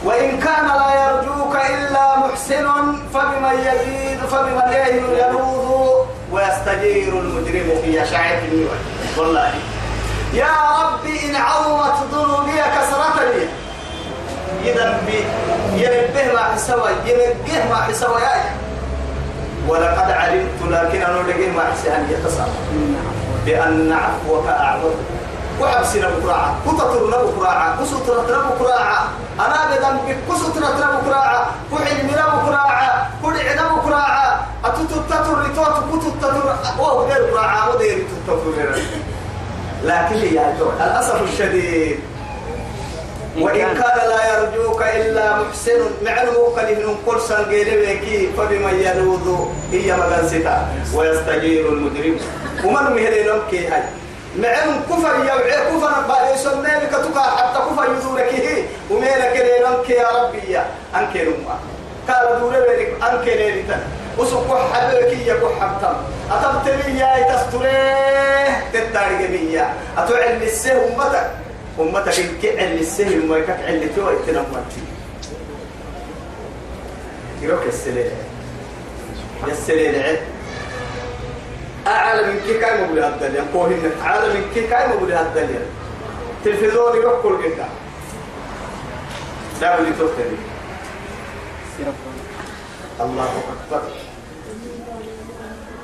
[0.05, 2.67] وإن كان لا يرجوك إلا محسن
[3.13, 4.73] فبمن يزيد فبمن
[5.19, 8.67] يلوذ ويستجير المجرم في شعبه
[9.17, 9.53] والله.
[10.33, 13.17] يا رب إن عظمت ذنوبي كسرة
[14.65, 14.99] إذا
[15.75, 18.21] ينبه ما حسوي ينبه ما حسوي
[19.67, 22.49] ولقد علمت لكن أنا لقيه ما حسن يتصل
[23.45, 24.89] بأن عفوك أعظم.
[25.61, 29.07] وحبسنا بكراعة كتطرنا بكراعة كسطرنا بكراعة
[29.39, 35.75] أنا بذنبك كسطرنا بكراعة كحلمنا بكراعة كدعنا بكراعة أتتتتر لتوت.
[35.93, 37.97] كتتتر وهو غير كراعة ودير
[38.27, 38.37] تتتر
[39.83, 41.99] لكن يا الأسف الشديد.
[43.39, 49.27] وإن كان لا يرجوك إلا محسن معلوم كلمة كل سنجيل فبمن يلوذ
[49.71, 52.17] هي مدنستا ويستجير المجرم.
[52.63, 53.83] ومن مهلين كي هاي
[54.39, 58.63] معلوم كفر يوعي كفر بعد يسمى لك تقع حتى كفر يدورك هي.
[58.91, 60.65] وميلك لينك يا ربي يا.
[60.95, 61.55] أنك نما
[62.07, 63.79] قال دورك أنك ليلتا
[64.17, 65.95] وسكو حبك يا كحبتم
[66.31, 71.31] أتبتلي يا تستريه تتارك مية أتعلم السه أمتك
[71.79, 74.81] أمتك إن كعل السهل ما يكك عل تو يتنمتي
[77.41, 78.11] يروك السليل.
[79.47, 80.19] السليل عد
[81.87, 85.61] أعلى من كي كاي مبلي هالدنيا كوهن أعلى من كي كاي مبلي هالدنيا
[86.45, 87.67] تلفزيون يروك كل جدا
[89.61, 90.37] دعوا لي توتري
[93.01, 93.83] الله أكبر.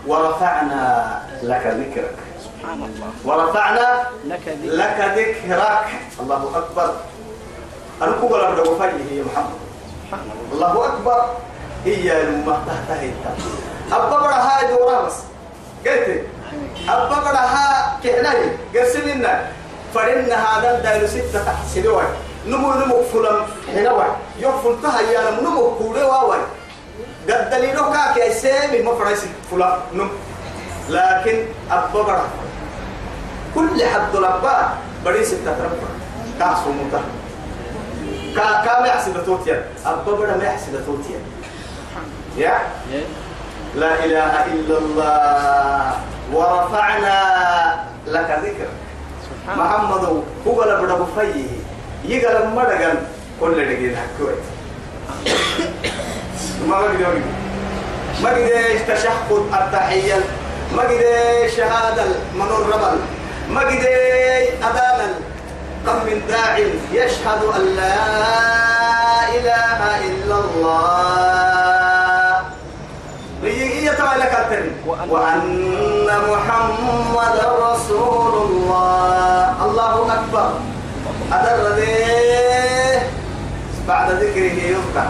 [0.08, 2.16] ورفعنا لك ذكرك.
[2.62, 3.88] سبحان الله ورفعنا
[4.26, 5.88] لك ذكر لك ذكرك.
[6.21, 6.89] الله أكبر.
[8.02, 9.58] أنا كبر أبدا وفيه يا محمد.
[10.06, 10.21] سبحان
[10.54, 11.19] الله الله أكبر.
[11.86, 13.34] هي المه تحت هيتا
[13.91, 15.17] أببر هاي دورا بس
[15.86, 16.26] قلت
[16.89, 19.50] أببر ها كهناي قرسلنا
[19.93, 22.04] فرن هذا الدايلو ستة تحت سلوي
[22.47, 23.41] نمو نمو فلان
[23.74, 26.38] هنا يوفل تهيا نمو كوري واوي.
[27.30, 30.10] قد دليلو كاك يا سامي مفرس فلان نم.
[30.89, 32.21] لكن أببر
[33.56, 34.70] كل حد ربا
[35.06, 35.90] بدي ستة ربا
[36.40, 37.02] كاسو متا
[38.36, 39.66] كا كا ما يحسب توتيا.
[39.86, 41.20] أببر ما يحسب توتيا.
[42.38, 42.60] يا؟
[43.76, 45.92] لا إله إلا الله.
[46.34, 47.18] ورفعنا
[48.08, 48.70] لك ذكر.
[49.58, 51.52] محمد هو لا بدا بفيه
[52.06, 52.98] يقال مدغن
[53.40, 54.40] كل دقيقة حكوت
[56.68, 57.04] ما بدي
[58.24, 60.20] ما قديش تشهد التحية.
[60.76, 63.00] ما قديش شهادة من الرمل
[63.54, 63.86] ما قديش
[64.64, 65.12] أذان
[65.86, 66.58] كم من داع
[66.94, 67.96] يشهد أن لا
[69.38, 72.36] إله إلا الله.
[74.88, 79.66] وأن- محمد رسول الله.
[79.66, 80.50] الله أكبر.
[81.34, 81.58] أدر
[83.88, 85.08] بعد ذكره يذكر.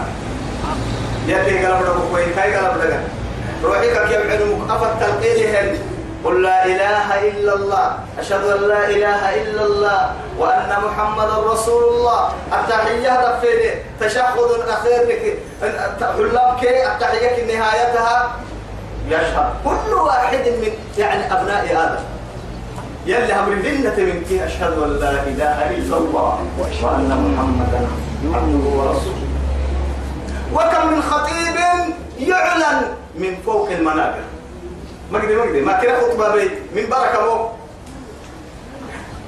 [1.26, 3.00] يلي قلب ربك وين كاي قلب ربك
[3.64, 5.78] روحي كيف علمك أفت تلقيلهن
[6.24, 7.88] قل لا إله إلا الله.
[8.18, 10.00] أشهد أن لا إله إلا الله
[10.38, 15.38] وأن محمد رسول الله التحية دفيني تشهد الأخير لك
[16.16, 18.16] حلمك التحية نهايتها
[19.08, 19.48] يشهد.
[19.64, 22.04] كل واحد من يعني أبناء آدم.
[23.06, 24.42] يلي أمر ذنة منك.
[24.42, 27.80] أشهد أن لا إله إلا الله وأن محمدا
[28.34, 29.28] عبده ورسوله.
[30.54, 31.56] وكم من خطيب
[32.18, 32.82] يعلن
[33.14, 34.24] من فوق المنابر
[35.12, 36.48] مجدي مجدي ما كده خطبة بي.
[36.74, 37.48] من بركة مو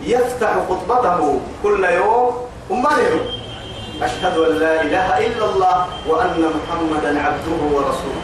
[0.02, 2.48] يفتح خطبته كل يوم.
[2.70, 3.26] وما يوم
[4.02, 8.22] أشهد أن لا إله إلا الله وأن محمدا عبده ورسوله.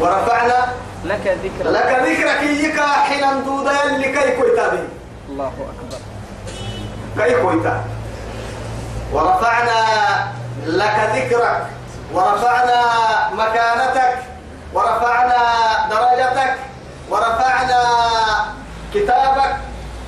[0.00, 0.74] ورفعنا.
[1.04, 2.42] لك ذكر لك ذكرك.
[2.42, 4.84] يكا حين دودا اللي كي كويتا به
[5.28, 6.00] الله أكبر.
[7.18, 7.84] كي كويتا.
[9.12, 9.80] ورفعنا
[10.66, 11.66] لك ذكرك.
[12.14, 12.80] ورفعنا
[13.32, 14.35] مكانتك.
[14.76, 15.40] ورفعنا
[15.90, 16.54] درجتك
[17.10, 17.80] ورفعنا
[18.94, 19.56] كتابك.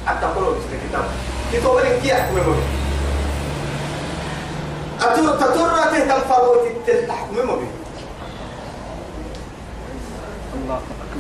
[0.06, 1.04] حتى قلوا بسم كتاب
[1.52, 2.56] كتابك كي أحكمه
[5.00, 7.68] أتور تتور تهتم فروت التحكمه به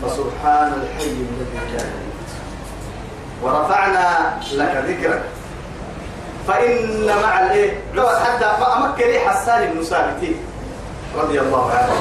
[0.02, 2.28] فسبحان الحي الذي لا يموت.
[3.42, 5.24] ورفعنا لك ذكرك.
[6.48, 8.46] فإن مع الإيه؟ لو حتى
[8.98, 10.22] لي حسان بن ثابت
[11.16, 11.94] رضي الله عنه.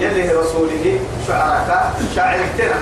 [0.00, 2.78] يلي رسوله شعرك شاعرتنا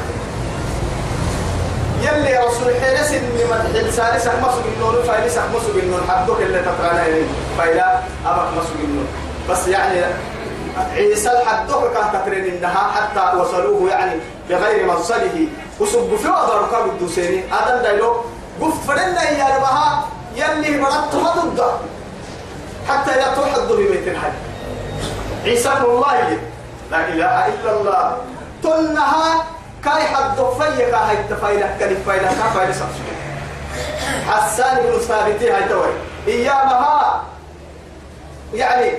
[2.03, 7.23] يلي رسول حينس اللي مدح السالس مسوق النون فايلس مسوق النون حدوك اللي تقرانا يعني
[7.59, 9.07] فايلا أبك مسوق النون
[9.51, 10.01] بس يعني
[10.95, 15.47] عيسى الحدوك كان تقرين إنها حتى وصلوه يعني بغير مصله
[15.81, 18.17] وسب في وضع ركاب الدوسيني هذا دايلو
[18.61, 20.05] قف فرنا يا ربها
[20.37, 21.63] يلي مرت ما ضد
[22.89, 24.33] حتى يطوح الضبي بيت الحج.
[25.45, 26.39] عيسى ابن الله.
[26.91, 28.17] لا إله إلا الله.
[28.63, 29.45] تنها
[29.85, 33.09] كاي حد فيا كاي التفايلة كاي الفايلة كاي فايلة سبسك
[34.29, 35.93] حسان بن ثابت هاي توي
[36.29, 37.23] إيامها
[38.55, 38.91] يعني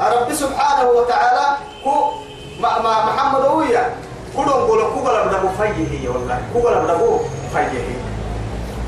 [0.00, 1.46] رب سبحانه وتعالى
[1.84, 2.12] كو
[2.60, 3.94] ما ما محمد ويا
[4.36, 6.38] كلهم قولوا كو قلب دبو فيه والله.
[6.52, 7.18] كو قلب دبو
[7.54, 7.98] فيه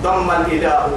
[0.03, 0.89] ضم الإله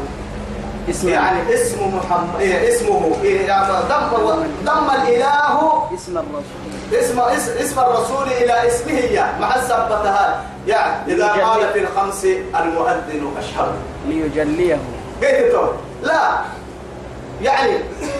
[0.90, 4.18] اسم يعني اسم محمد إيه اسمه؟ إيه يعني ضم
[4.66, 5.90] ضم الإله.
[5.96, 6.74] اسم الرسول.
[6.94, 7.20] اسم
[7.60, 12.26] اسم, الرسول إلى اسمه يا مع الثبتها يعني إذا قال في الخمس
[12.60, 13.72] المؤذن اشهد
[14.08, 14.80] ليجليه.
[15.22, 16.40] قلت لا.
[17.42, 17.78] يعني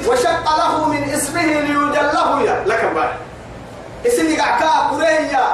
[0.08, 2.64] وشق له من اسمه ليجله يا.
[2.66, 3.10] لك بعد
[4.08, 5.46] اسمي قعكا كريا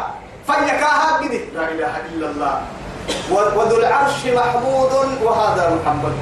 [0.47, 2.61] فيكا هكذا لا إله إلا الله.
[3.31, 4.91] وذو العرش محمود
[5.23, 6.13] وهذا محمد.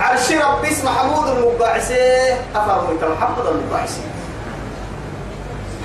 [0.00, 4.00] عرش ربي اسم محمود المبعثي افرمك محمد المبعثي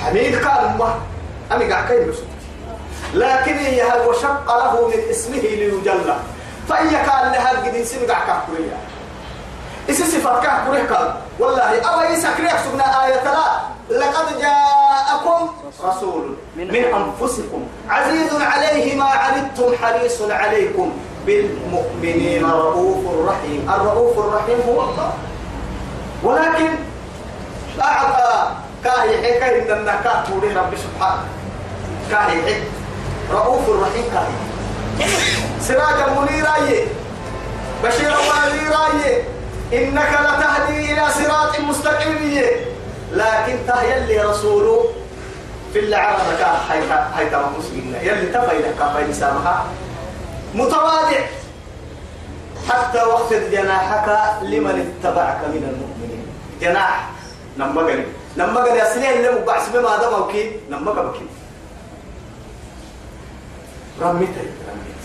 [0.06, 1.00] حميد قال ما
[1.52, 2.20] أنا قاعد كيف
[3.14, 6.16] لكن هي وشق له من اسمه ليجلى.
[6.70, 8.78] فأي كان لها قد سن قاعد كاكوريا
[9.90, 15.50] إسي صفات كاكوريا قال؟ والله أو يسكريك سبنا آية لا لقد جاءكم
[15.84, 20.92] رسول من من أنفسكم عزيز عليه ما عنتم حريص عليكم.
[21.26, 23.70] بالمؤمنين رؤوف رحيم.
[23.70, 25.12] الرؤوف الرحيم هو الله.
[26.24, 26.70] ولكن
[27.82, 28.52] أعطى
[28.84, 31.24] كاهي حكا إن النكاه كوري رب سبحانه.
[32.12, 32.64] كاهي حك
[33.32, 34.36] رؤوف رحيم كاهي.
[35.62, 36.56] سراجا منيرا
[37.84, 38.86] بشيرا ونذيرا
[39.74, 42.46] إنك لتهدي إلى صراط مستقيم.
[43.12, 44.86] لكن تهي اللي رسوله
[45.74, 47.96] في العرب كان حيث حيث مسلمين.
[48.02, 49.66] يلي تفايلك كفايل سامها.
[50.54, 51.22] متواضع.
[52.70, 54.08] حتى واخفض جناحك
[54.42, 56.26] لمن اتبعك من المؤمنين.
[56.62, 57.10] جناح.
[57.58, 58.06] نما قال
[58.38, 61.12] نما قال يا سنين اللي مبعث بما دام وكي نما قال
[64.02, 64.36] رميت
[64.70, 65.02] رميت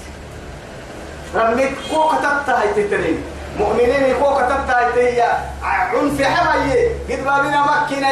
[1.34, 1.72] رميت.
[1.90, 3.22] كو كتبت هاي تتنين.
[3.58, 5.22] مؤمنين كو كتبت هاي تهي
[5.62, 6.94] عنف حماية.
[7.10, 8.10] قد بابنا مكينا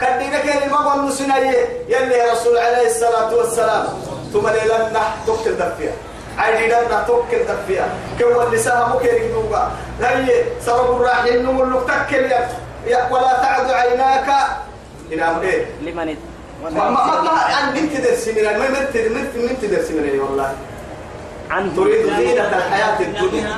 [0.00, 1.38] كدينا كان المقوى نسنا
[1.88, 3.84] يلي يا رسول عليه الصلاة والسلام.
[4.32, 5.92] ثم لنا تقتل دفيا
[6.38, 7.86] عيدي لنا توكل دفيا
[8.18, 9.72] كو النساء مكيرك دوغا
[10.02, 12.32] هي سبب الراحل نمو اللي تكل
[12.86, 14.28] يا ولا تعد عيناك.
[15.12, 16.16] إلى إيه لمن
[16.64, 16.90] ما ما
[17.22, 20.52] ما عن بنت درس من ما بنت بنت بنت درس من والله.
[21.50, 21.76] عنهم.
[21.76, 23.50] تريد زينة الحياة الدنيا.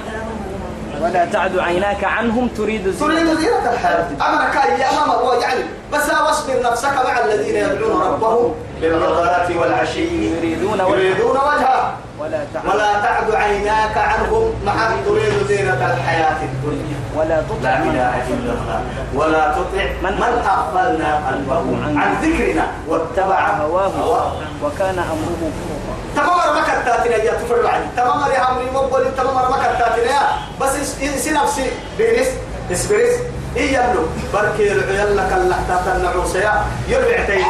[1.01, 2.49] ولا تعد عيناك عنهم.
[2.49, 3.15] تريد زينة.
[3.15, 5.43] تريد زينة الحياة أمرك يا أمام الله.
[5.43, 5.61] يعني
[5.93, 8.55] بس واصبر نفسك مع الذين يدعون ربهم.
[8.91, 10.05] بالغداة والعشي.
[10.37, 10.97] يريدون وجهه.
[10.97, 11.93] يريدون وجهه.
[12.21, 14.75] ولا تعد ولا تعد عيناك عنهم مع
[15.07, 16.97] تريد زينة الحياة الدنيا.
[17.17, 18.81] ولا تطع لا من إله إلا الله.
[19.15, 21.65] ولا تطع من- من أغفلنا قلبه
[22.01, 23.87] عن ذكرنا واتبع هواه.
[24.03, 24.33] هواه.
[24.65, 29.57] وكان أمره فرطا تمام ما كتاتنا يا تفرع عني تمام يا عمري مقبل تمام ما
[29.57, 30.23] كتاتنا يا.
[30.61, 31.71] بس إنسي نفسي.
[31.99, 32.29] بيرس
[32.73, 33.15] إسبريس.
[33.57, 34.03] إيه يبلو
[34.35, 36.53] بركي العيال لك اللحتات النعوسية
[36.89, 37.45] يرجع تاني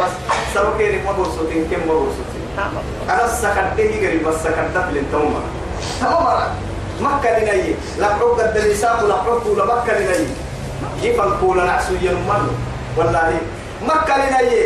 [0.00, 0.35] بس.
[0.56, 2.70] سوكيري ما برسوتين كم ما برسوتين نعم
[3.10, 5.34] أنا السكن إيه قريب بس سكن تفل تمام
[7.00, 7.38] مكة
[7.98, 10.26] لا عقد الدليسات ولا عقد ولا مكة لني
[11.02, 12.46] جيفن كولا نعسو ينمر
[12.96, 13.38] والله.
[13.82, 14.60] مكة لني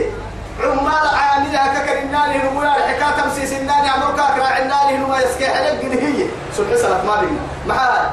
[0.64, 5.70] عمال عاملها ككرنا له نمو حكا تمسيس الناني عمرو كاكرا عنا له نمو يسكي حلق
[5.80, 6.26] قد هي
[6.56, 7.40] سبع سنة ما بينا.
[7.68, 8.10] معها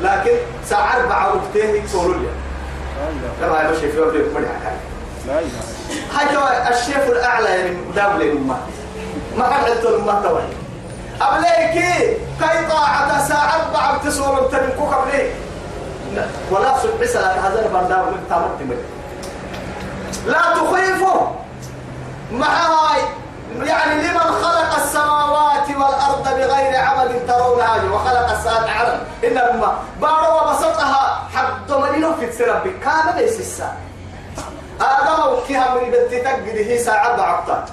[0.00, 0.36] لكن
[0.68, 2.28] ساعة أربعة وقتين يقولوا لي
[3.42, 4.00] لما هذا شيء في
[4.34, 4.76] مريح كان
[5.26, 5.40] لا
[6.14, 8.56] هاي الشيف الأعلى يعني دولة الأمة
[9.36, 10.42] ما حد عدتوا الأمة توي.
[11.20, 15.30] أبليكي كي طاعة ساعة أربعة بتسول بتنكو قبلي
[16.50, 18.84] ولا سبع هذا البندار من تامت من
[20.26, 21.26] لا تخيفوا
[22.32, 23.02] مع هاي
[23.66, 31.28] يعني لمن خلق السماوات والأرض بغير عمد ترونها وخلق السماء علم إن الأمة بارو وبسطها
[31.34, 33.76] حد من في السرب كان ليس الساعة.
[34.80, 37.64] آدم وكيها من تقد هي ساعة بعقتا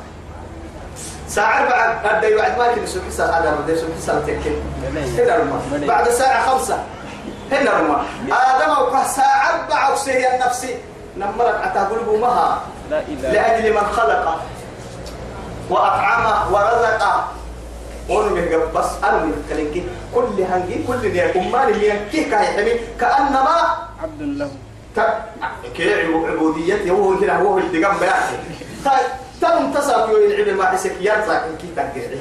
[1.27, 4.61] ساعة بعد أدي بعد ما كنا سبع ساعة هذا بدي سبع ساعة تكين
[5.17, 6.83] هنا رما بعد ساعة خمسة.
[7.51, 10.75] هنا رما آدم وكه ساعة بعد سهي النفسي
[11.17, 12.61] نمرك أتقول بمها
[13.21, 14.39] لأجل من خلق
[15.69, 17.25] وأطعمه ورزقه.
[18.09, 18.41] ونمي
[18.75, 19.83] بس أنا من كلينكي
[20.15, 23.57] كل هنجي كل نيكم مالي ينكي كاي كأنما
[24.03, 24.49] عبد له.
[25.75, 28.37] كي عبودية هو كده هو اللي جنب يعني
[29.41, 29.73] تم
[30.11, 32.19] يو العلم ما حسك يرزق كي تقعد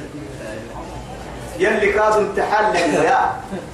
[1.58, 3.32] يلي كازم تحلل يا.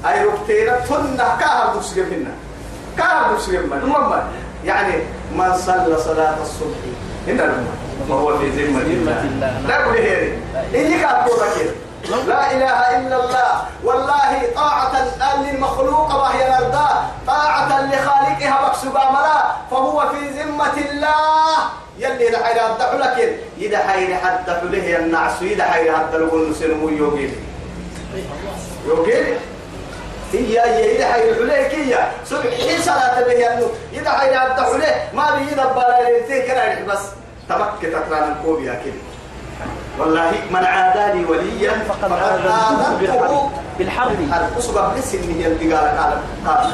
[0.09, 2.31] أي ركتينا تنا كهر مسلم منا
[2.99, 4.23] كهر مسلم من المهم
[4.65, 4.95] يعني
[5.37, 6.79] من صلى صلاة الصبح.
[7.29, 7.67] هنا المهم
[8.09, 9.61] وهو في ذمة الله.
[9.69, 10.39] لا يقول هيري.
[10.75, 11.71] إني كاتبوا كده
[12.09, 13.53] لا إله إلا الله.
[13.85, 14.95] والله طاعة
[15.43, 16.89] للمخلوق وهي نرضى
[17.27, 19.41] طاعة لخالقها مكسوبة ملا
[19.71, 21.57] فهو في ذمة الله.
[21.99, 26.97] يلي إذا حير أبدح لك إذا حير حتى له النعس إذا حير حتى له النسلم
[26.97, 27.35] يوغيل
[28.87, 29.37] يوغيل
[30.33, 35.37] هي هي إذا حير عليك هي سبحي صلاة به النور إذا حير أبدح له ما
[35.37, 37.03] بيجي دبالا لنتين كنا بس
[37.49, 39.01] تمكت أترانا كوبيا كده
[39.99, 43.51] والله من عادى لي وليا فقد آذنته بالحرب.
[43.79, 44.21] بالحرب.
[44.21, 45.89] الحرب أصبح بس إن هي اللي قال.
[46.47, 46.73] قال.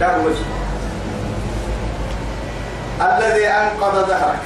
[0.00, 0.32] قال
[3.00, 4.38] الذي أنقذ ظهرك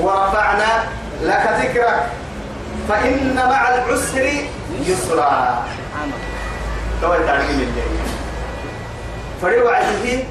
[0.00, 0.84] ورفعنا
[1.22, 2.06] لك ذكرك.
[2.88, 4.30] فإن مع العسر
[4.86, 5.64] يسرا.
[7.02, 8.00] تو تعليم الليل
[9.42, 10.24] فريو عزيه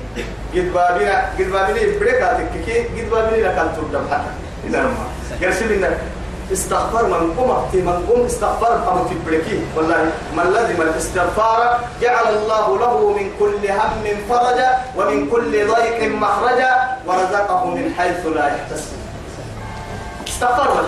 [0.56, 4.32] قد بابنا قد بابنا يبريك تككي قد بابنا لك أن حتى.
[4.68, 5.06] إذا لما
[5.42, 5.90] يرسل لنا
[6.52, 13.14] استغفر من قم من قم استغفر أبو تبركي والله من لزم الاستغفار جعل الله له
[13.18, 16.72] من كل هم فرجا ومن كل ضيق مخرجا
[17.08, 18.98] ورزقه من حيث لا يحتسب.
[20.28, 20.84] استغفر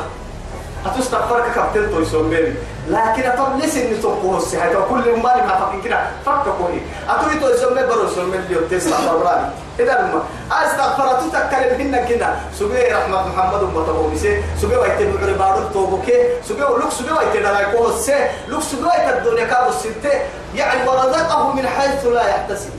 [0.85, 2.53] هتستغفرك كابتن تو يسميني
[2.87, 5.99] لكن طب لسه اني تقوه السحة كل يوم مالي ما فاكين كده.
[6.25, 9.47] فكك كوي اتوي تو يسمي برو يسمي لي تستغفر راني
[9.79, 12.35] إذا لما استغفر تتكلم هنا كده.
[12.59, 16.41] سبي رحمة محمد ومتبوني سي سبي وايت بعري بارو توبوكي.
[16.49, 20.13] سبي لوك سبي وايت لا يكون سي لوك سبي وايت الدنيا كابو الستة.
[20.55, 22.69] يعني ورزقه من حيث لا يحتسب.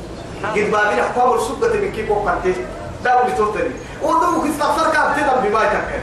[0.43, 2.55] قد بابين حقام السبة من كيكو قنتي
[3.05, 3.71] داو بتوتني
[4.03, 6.03] ودوك استغفر كابتن بما يتكلم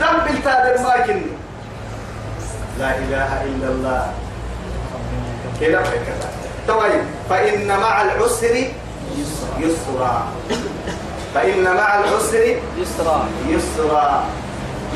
[0.00, 1.22] دم بالتادر ما يكن
[2.78, 4.12] لا إله إلا الله.
[5.60, 6.28] كده كده
[6.68, 8.64] طيب فإن مع العسر
[9.58, 10.26] يسرا.
[11.34, 14.24] فإن مع العسر يسرى يسرا.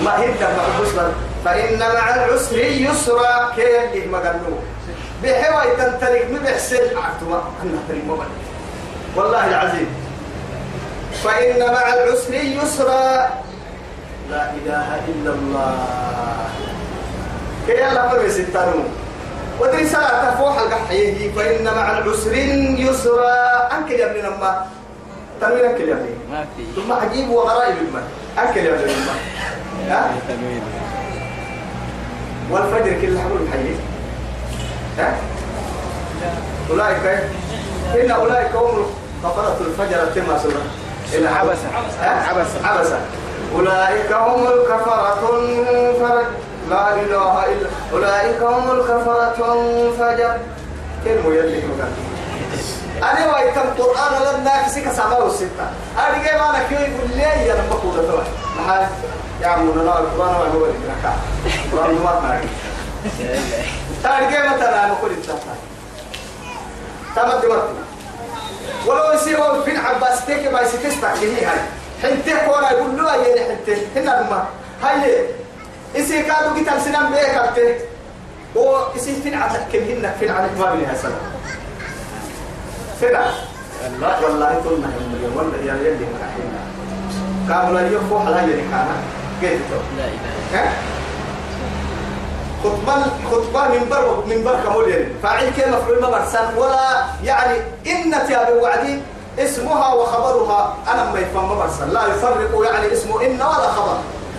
[0.04, 1.12] ما هي مع العسر؟
[1.44, 3.52] فإن مع العسر يسرا.
[3.56, 4.60] كيف ما قالوا.
[5.22, 8.24] بحوى تنترك من بحسن عتوى أنا تريك ما
[9.16, 9.88] والله العظيم.
[11.24, 13.30] فإن مع العسر يسرا.
[14.30, 15.78] لا إله إلا الله.
[17.66, 18.82] كي يلا فرق ستانو
[19.60, 22.34] ودري ساعة تفوح القحيه فإن مع العسر
[22.78, 23.34] يسرا.
[23.76, 24.66] أنكل يا ابن لما
[25.40, 26.62] تنوين أنكل يا في.
[26.76, 28.02] ثم عجيب وغرائب الماء
[28.38, 29.14] أنكل يا ابن لما
[32.50, 33.74] والفجر كل حول الحي.
[34.98, 35.16] ها؟
[36.70, 37.24] أولئك.
[37.94, 38.86] إن أولئك هم
[39.24, 40.62] كفرة الفجر تم سورة
[41.14, 41.30] إلا
[43.54, 46.26] أولئك هم الكفرة المنفرد
[46.70, 50.38] لا إله إلا أولئك هم الكفرة المنفجر
[51.04, 51.62] كلمة يلي
[53.02, 55.66] أنا وايت القرآن لن ناكسك سبعة وستة.
[55.98, 58.24] أنا جاي معنا كيف يقول لي يا رب كودة تروح
[58.58, 58.86] محل.
[59.42, 61.12] يا عم أنا القرآن ما هو اللي نكع
[61.64, 62.42] القرآن ما معك
[64.04, 65.36] أنا جاي مثلا أنا كل إنسان
[67.16, 67.68] تمام دمرت
[68.86, 71.58] ولو يصير في العباس تيجي ما يصير تستعجلني هاي.
[72.02, 74.44] حنتك ولا يقول له يا حنتك هنا ما
[74.82, 75.26] هاي
[75.96, 77.74] إسي كادو كتاب سنان بيه كابته
[78.54, 81.20] وإسي فين عتك كمهن فين عتك ما بيها سنة
[83.00, 83.10] فين؟
[84.00, 86.60] لا والله تقولنا هم والله يا يلي مكاحينا
[87.48, 88.96] كامل اليوم فوق على يلي كانا
[89.42, 90.72] قلت لا إله
[92.64, 97.58] خطبة خطبة من بر من بر كمول يعني فاعل كلمة مفعول ما برسان ولا يعني
[97.86, 98.98] إن تياب وعدي
[99.44, 101.62] اسمها وخبرها أنا ما يفهم
[101.92, 103.96] لا يفرق يعني اسمه إن ولا خبر.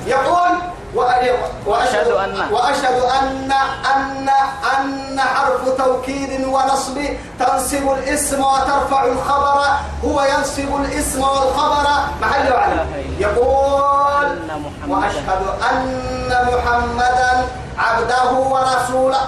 [0.08, 0.52] يقول
[0.96, 2.54] وأ- وأشهد أشهد أن.
[2.54, 3.52] وأشهد أن
[3.96, 4.30] أن
[4.78, 6.98] أن حرف توكيد ونصب
[7.40, 9.62] تنصب الاسم وترفع الخبر.
[10.06, 11.88] هو ينصب الاسم والخبر.
[12.22, 12.88] محل علم
[13.20, 14.96] يقول أن محمداً.
[14.98, 15.42] وأشهد
[15.72, 17.48] أن محمدا
[17.78, 19.22] عبده ورسوله.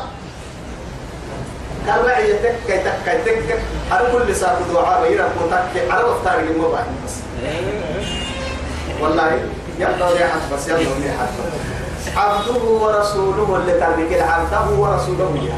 [1.87, 3.59] قال رعي تك تك تك
[3.91, 7.13] على كل ساق دعاء ويرى تك على وفتار المباح بس
[9.01, 9.41] والله
[9.79, 11.27] يلا يا حد يلا يا حد
[12.17, 15.49] عبده ورسوله اللي تربك عبده ورسوله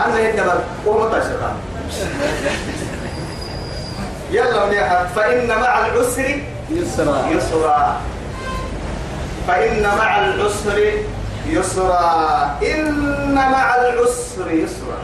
[0.00, 1.52] أنا هنا وهو متشرع
[4.30, 6.40] يلا يا حد فإن مع العسر
[6.70, 8.00] يسرى يسرا
[9.48, 10.92] فإن مع العسر
[11.46, 14.98] يسرا إن مع العسر يسرا.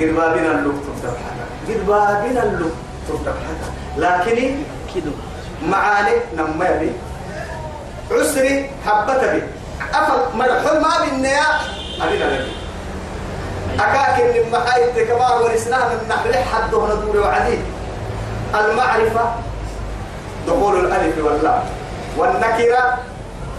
[0.00, 1.18] قد بابنا اللوك تفتح
[1.68, 2.72] قد بابنا اللوك
[3.08, 3.32] تفتح
[3.96, 4.56] لكن
[5.68, 6.92] معاني نما يبي.
[8.10, 9.42] عسري حبت بي.
[9.94, 11.46] أفل مرحل ما بالنيا
[12.02, 12.46] أبينا لك.
[13.80, 17.60] أكاك من محايد كبار ورسناه من نحر حد هنا دور وعديد
[18.54, 19.34] المعرفة
[20.46, 21.62] دخول الألف واللام.
[22.16, 22.98] والنكرة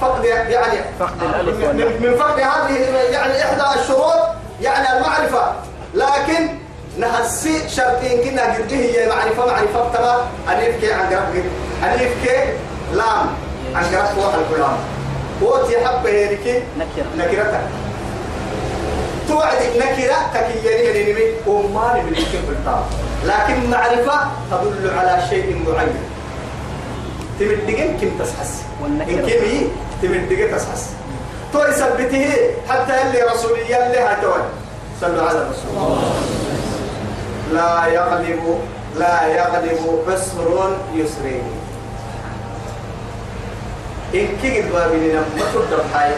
[0.01, 1.57] فقد يعني فقد الألف
[2.01, 2.75] من- فقد هذه
[3.11, 4.13] يعني إحدى الشروط
[4.61, 5.51] يعني المعرفة.
[5.93, 6.47] لكن
[6.97, 11.43] نهسي شرطين كنا قلته هي معرفة معرفة ترى ألف كي عن قرب
[11.83, 12.37] ألف كي
[12.93, 13.27] لام
[13.75, 14.77] عن قرب واحد الكلام.
[15.41, 17.05] وتي حبة هيك نكرة.
[17.17, 17.61] نكرتك.
[19.27, 22.89] توعد نكرة تكيني أمان من الكم بالطاق
[23.25, 24.19] لكن معرفة
[24.51, 25.95] تدل على شيء معين.
[27.39, 28.61] تمدقين كم تسحس.
[28.85, 29.71] إن كمي
[30.01, 30.83] تمدقين تسحس
[31.53, 32.27] تو يثبته
[32.69, 34.45] حتى اللي رسولي اللي هتوان
[35.01, 35.97] صلوا على الرسول.
[37.53, 38.59] لا يغلب
[38.97, 41.43] لا يغلب عسر يسرين
[44.15, 46.11] إن كي بابنا ما تقدر حي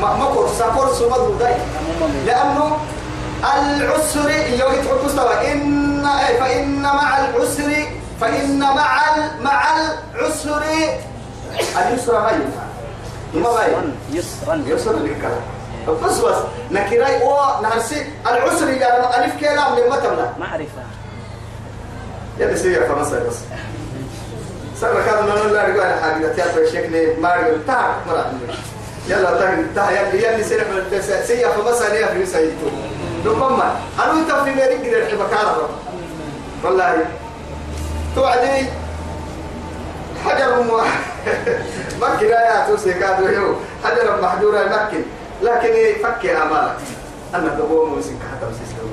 [0.00, 1.54] ما ما كورسا كورس ما دوداي.
[2.26, 2.76] لأنه
[3.44, 4.30] العسر
[4.84, 7.70] تحط مستوى إن إيه، فإن مع العسر
[8.20, 9.00] فإن مع
[9.40, 9.64] مع
[10.14, 10.62] العسر
[11.78, 12.38] اليسر غير
[13.34, 13.76] ما غير؟
[14.12, 14.62] يسرا.
[14.66, 15.40] يسر الكلام
[16.04, 16.36] بس بس.
[16.70, 18.06] نكراي أو نهرسي.
[18.26, 20.82] العسر يعني ألف كلام لما تملا معرفة.
[22.38, 23.36] يا سيدي فرنسا بس.
[24.80, 28.32] سر كان من الله رجع على حاجة تيار بشكل ما رجع تاع مرة
[29.08, 29.90] يلا تاع تاع.
[29.90, 30.64] يلي يلي سير
[31.26, 32.66] سيا فمسا نيا في سيدتو
[33.26, 33.76] ربما
[34.54, 35.68] ميريك كده الحبة كارا
[36.64, 37.06] والله.
[38.14, 38.66] توعدي؟
[40.24, 40.62] حجر
[42.02, 43.54] مكن يا توسي كادو يو.
[43.84, 45.02] حجر محجورة مكن
[45.42, 46.76] لكن فك أمالك
[47.34, 48.88] أنا دبوم وسك حتى وسيسلو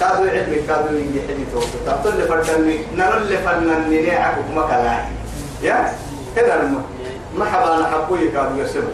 [0.00, 5.04] كادو علمي كادو يجي حدي تو تطل فردني نرل فنن نعك مكلاي
[5.62, 5.92] يا؟
[6.36, 6.82] كده لما
[7.36, 8.90] ما حبا نحبوي كادو يرسلوا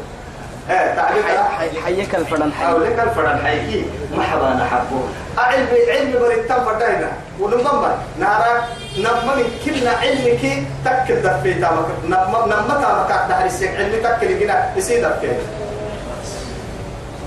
[0.69, 3.85] حي- حيك الفرن أو حي لك الفرن حيكي
[4.17, 5.01] ما حبا نحبه
[5.39, 7.11] علم علم بريتم فرداينا.
[7.41, 7.85] ونمم
[8.19, 8.53] نارا
[8.99, 10.43] نمم كلنا علمك
[10.85, 11.71] تكل دفيتا.
[12.05, 15.47] نمم نمتا مكا دحر السيك علم تكل جنا يسيد دفيتا.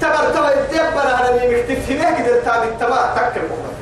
[0.01, 3.78] تبر تبر يدبر على مي مكتف هناك كده تابي تما تكل مقدس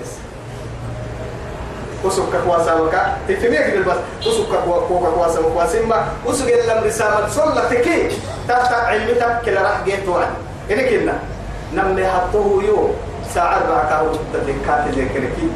[2.07, 4.47] وسوك كواسا مكا تفهمي كده بس وسوك
[4.87, 8.09] كوكا كواسا مكواسا ما وسوك اللي رسالة صلى تكي
[8.47, 10.27] تحت علمتك كلا راح جيت وعد
[10.71, 11.13] إنك كنا
[11.73, 12.89] نمني حطوه يو
[13.33, 15.49] ساعة بعكارو تدكات ذكركي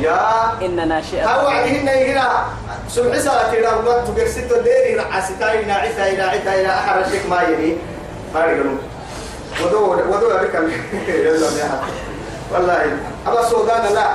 [0.00, 2.44] يا إن ناشئة هو عدهن هنا
[2.88, 7.78] سمع سالة كده وقت تقرسيتو ديري رعاستا إلى عتا إلى أحر الشيك ما يري
[8.34, 8.78] يقولون
[9.64, 10.54] ودو ودو بك
[11.08, 11.80] يلا يا
[12.52, 14.06] والله أبا سودان لا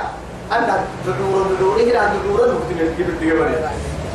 [0.52, 1.82] أنا دعورة دعورة.
[1.82, 3.56] هنا دعورة؟ نكتب الجبل تجمعني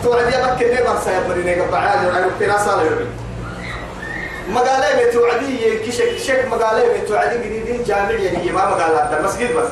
[0.03, 3.05] توعد يا بك نبر سيبري نيجا بعاد وعيرو ترى صار يربي
[4.49, 9.67] مقالة بتوعدي كشك كشك مقالة بتوعدي جديدين جامع يعني ما مقالة المسجد بس.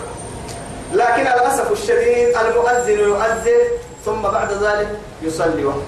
[0.94, 3.62] لكن للأسف الشديد المؤذن يؤذن
[4.06, 4.90] ثم بعد ذلك
[5.22, 5.82] يصلي وحده.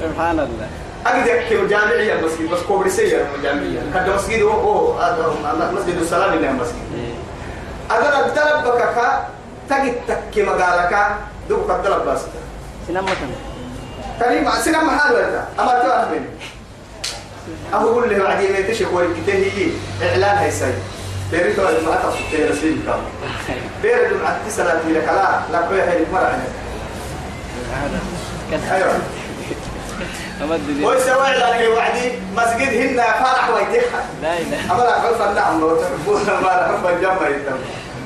[0.00, 0.68] سبحان الله.
[1.06, 3.80] أقدر كيو جامعية المسجد بس كوبريسية جامعية.
[3.94, 6.74] كده مسجد هو هو هذا مسجد السلام اللي مسجد.
[7.90, 8.98] أقدر أتلب بكك
[9.70, 10.92] تجد تك مقالك
[11.70, 12.20] أتلب بس
[12.88, 13.48] سنام مثلا
[14.18, 14.44] كريم
[14.86, 16.26] محل ولا أما تعرف من
[17.74, 19.68] أهو قول له بعدين يتشك ورقته هي
[20.02, 20.74] إعلان هي سيد
[21.30, 23.00] بيريتو ما تصل تيرسين كام
[23.82, 25.04] بيرد مع اتصالات لك.
[25.06, 26.38] لا لا كوي هي مرة
[28.72, 28.92] أيوه.
[30.42, 35.76] أمد ويسوي إعلان وعدي مسجد هنا فرح ويتحد لا إله أما لا عرف النعم لو
[35.76, 37.58] تحبون ما لا عرف الجمع يتم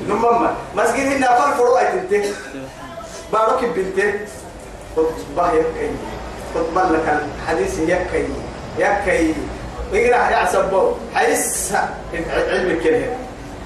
[0.09, 2.25] نمما مسجد هنا فرق رؤية انت.
[3.33, 3.99] بارك بنت.
[4.95, 5.89] خطبة يكي
[6.55, 8.25] خطبة لك الحديث يكي
[8.77, 9.33] يكي
[9.93, 11.73] يقرأ يعصبه حيث
[12.29, 13.15] علم كله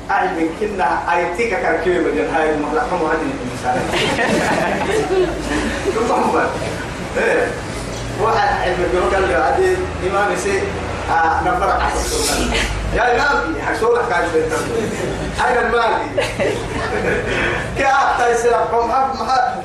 [0.10, 3.82] علم كنا ايتيك كركيب من هاي المخلقة مهدي المثال
[5.96, 6.50] نمما
[7.18, 7.48] إيه.
[8.22, 9.78] واحد علم قال لي هذه
[10.12, 10.62] إمام يسي
[11.12, 11.82] آه نفرق
[12.96, 14.24] يا إمامي حشولك قاعد
[15.46, 16.24] أين المالي
[17.78, 18.88] كأبتا يسلقكم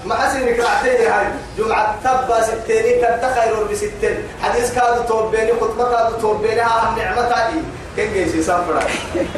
[0.06, 1.26] ما حسن كرعتين هاي
[1.58, 6.60] جمعة تبا ستيني كنت خير بستين حديث كادو توبيني خطبة كادو توبيني.
[6.60, 7.62] ها نعمة هذه
[7.96, 8.82] كن جيسي؟ سنفرا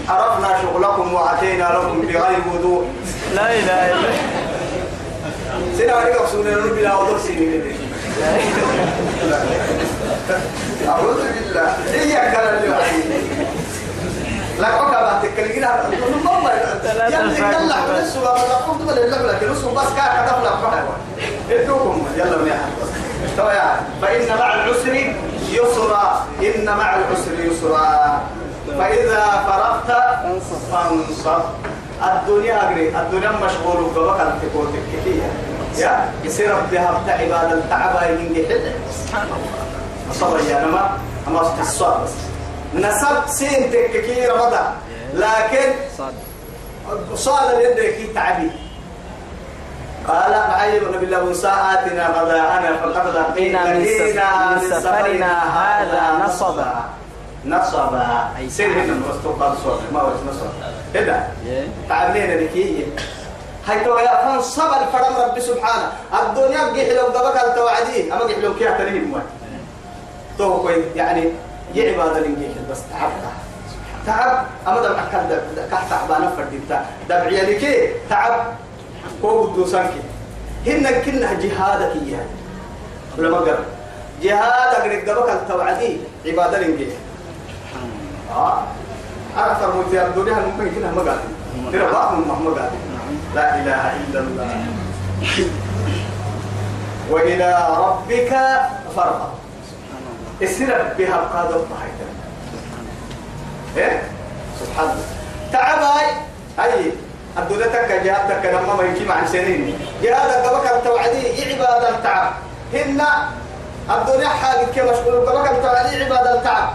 [0.08, 2.88] عرفنا شغلكم وأتينا لكم بغير وضوء.
[3.34, 4.08] لا إله إلا
[5.76, 7.62] سينا عليك أقصونا بلا وضوء سيني
[10.88, 11.76] أعوذ بالله.
[11.92, 12.76] هي كان اليوم
[14.60, 15.84] لا كوكا بعد تكلمنا
[16.24, 16.52] والله
[17.08, 18.16] يلا بس
[19.26, 19.42] لك
[21.50, 22.06] ادوكم.
[22.16, 22.48] من
[23.52, 24.94] يا فإن مع العسر
[25.50, 26.26] يسرا.
[26.40, 28.22] إن مع العسر يسرا.
[28.78, 29.90] فإذا فرغت
[30.72, 31.42] فانصب.
[32.02, 32.88] الدنيا أجري.
[32.88, 35.22] الدنيا مشغول ببقى تكون تككية
[35.76, 37.60] يا يصير بها بتاع عبادة
[38.10, 38.72] ينجي حلة
[39.06, 39.64] سبحان الله.
[40.12, 40.98] صبر يا نما.
[41.28, 41.40] أما
[42.02, 42.10] بس
[42.74, 44.72] نسب سين تككي رمضان
[45.14, 45.72] لكن
[47.16, 47.54] صاد.
[47.54, 48.50] اليد تعبي.
[50.08, 56.84] قال معي النبي الله موسى آتنا غداءنا فقد لقينا من من سفرنا هذا نصبا.
[57.46, 58.30] نصبا.
[58.38, 59.80] أي سين هنا واستوقات صوت.
[59.92, 60.46] ما هو نصب
[60.94, 61.28] هنا
[61.88, 62.86] تعبنينا لكي.
[63.66, 65.92] هاي تو يا فان صبر فرم ربي سبحانه.
[66.12, 69.22] الدنيا بقي لو دبك التوعدي أما قي لو كيا تريم ما
[70.38, 71.30] تو يعني
[71.74, 73.10] يعباد الانجيل بس تعب.
[74.06, 75.36] تعب؟ أما دم أكل
[75.70, 78.44] كح تعبانة فرديتا دبعي لك تعب.
[79.22, 79.90] كو دوسانك
[80.66, 82.24] هن كنا جهادك اياه
[83.18, 83.58] لما قال
[84.22, 85.96] جهاد أقرب دبك التوعدي
[86.26, 86.92] عباد الانجيل
[88.30, 88.62] آه.
[89.36, 91.18] عرف الموت الدنيا ممكن كنا ما قال
[91.72, 92.70] ترى باهم ما قال
[93.34, 94.66] لا إله إلا الله.
[97.10, 98.30] وإلى ربك
[98.96, 99.28] فارغب.
[100.42, 101.93] السنة بها القادة الطحيطة
[103.76, 104.02] إيه؟
[104.60, 105.04] سبحان الله.
[105.52, 106.06] تعباي.
[106.58, 106.92] أي
[107.38, 112.32] الدنيا تك جهاد تك لما ما يجي مع سنين جهاد قبك التوعدي عبادة التعب؟
[112.72, 113.02] هن
[113.90, 116.68] الدنيا حاجة كما مشغول قبك التوعدي عبادة التعب.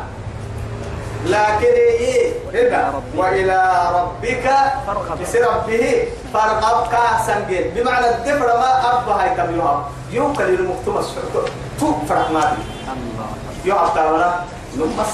[1.26, 4.52] لكن إيه؟ هنا وإلى ربك
[4.88, 6.88] ربه فارغب.
[6.92, 12.64] كاسن جيد بمعنى الدفر ما أبا هاي كميوها يوكل المكتوم السعود تو فرح مادي.
[12.88, 13.28] الله.
[13.66, 14.34] يوها تاولا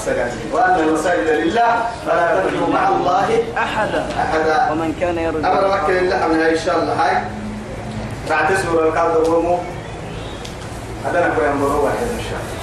[0.06, 0.32] يعني.
[0.52, 4.06] وأن المساجد لله فلا تدعوا مع الله أحدا.
[4.18, 4.72] أحدا.
[4.72, 5.38] ومن كان يرجو.
[5.38, 6.92] أمر وكل الله من إن شاء الله.
[6.92, 7.22] هاي.
[8.30, 9.58] بعد سورة القدر ومو
[11.04, 12.55] هذا نقول ينظروا واحد إن شاء الله.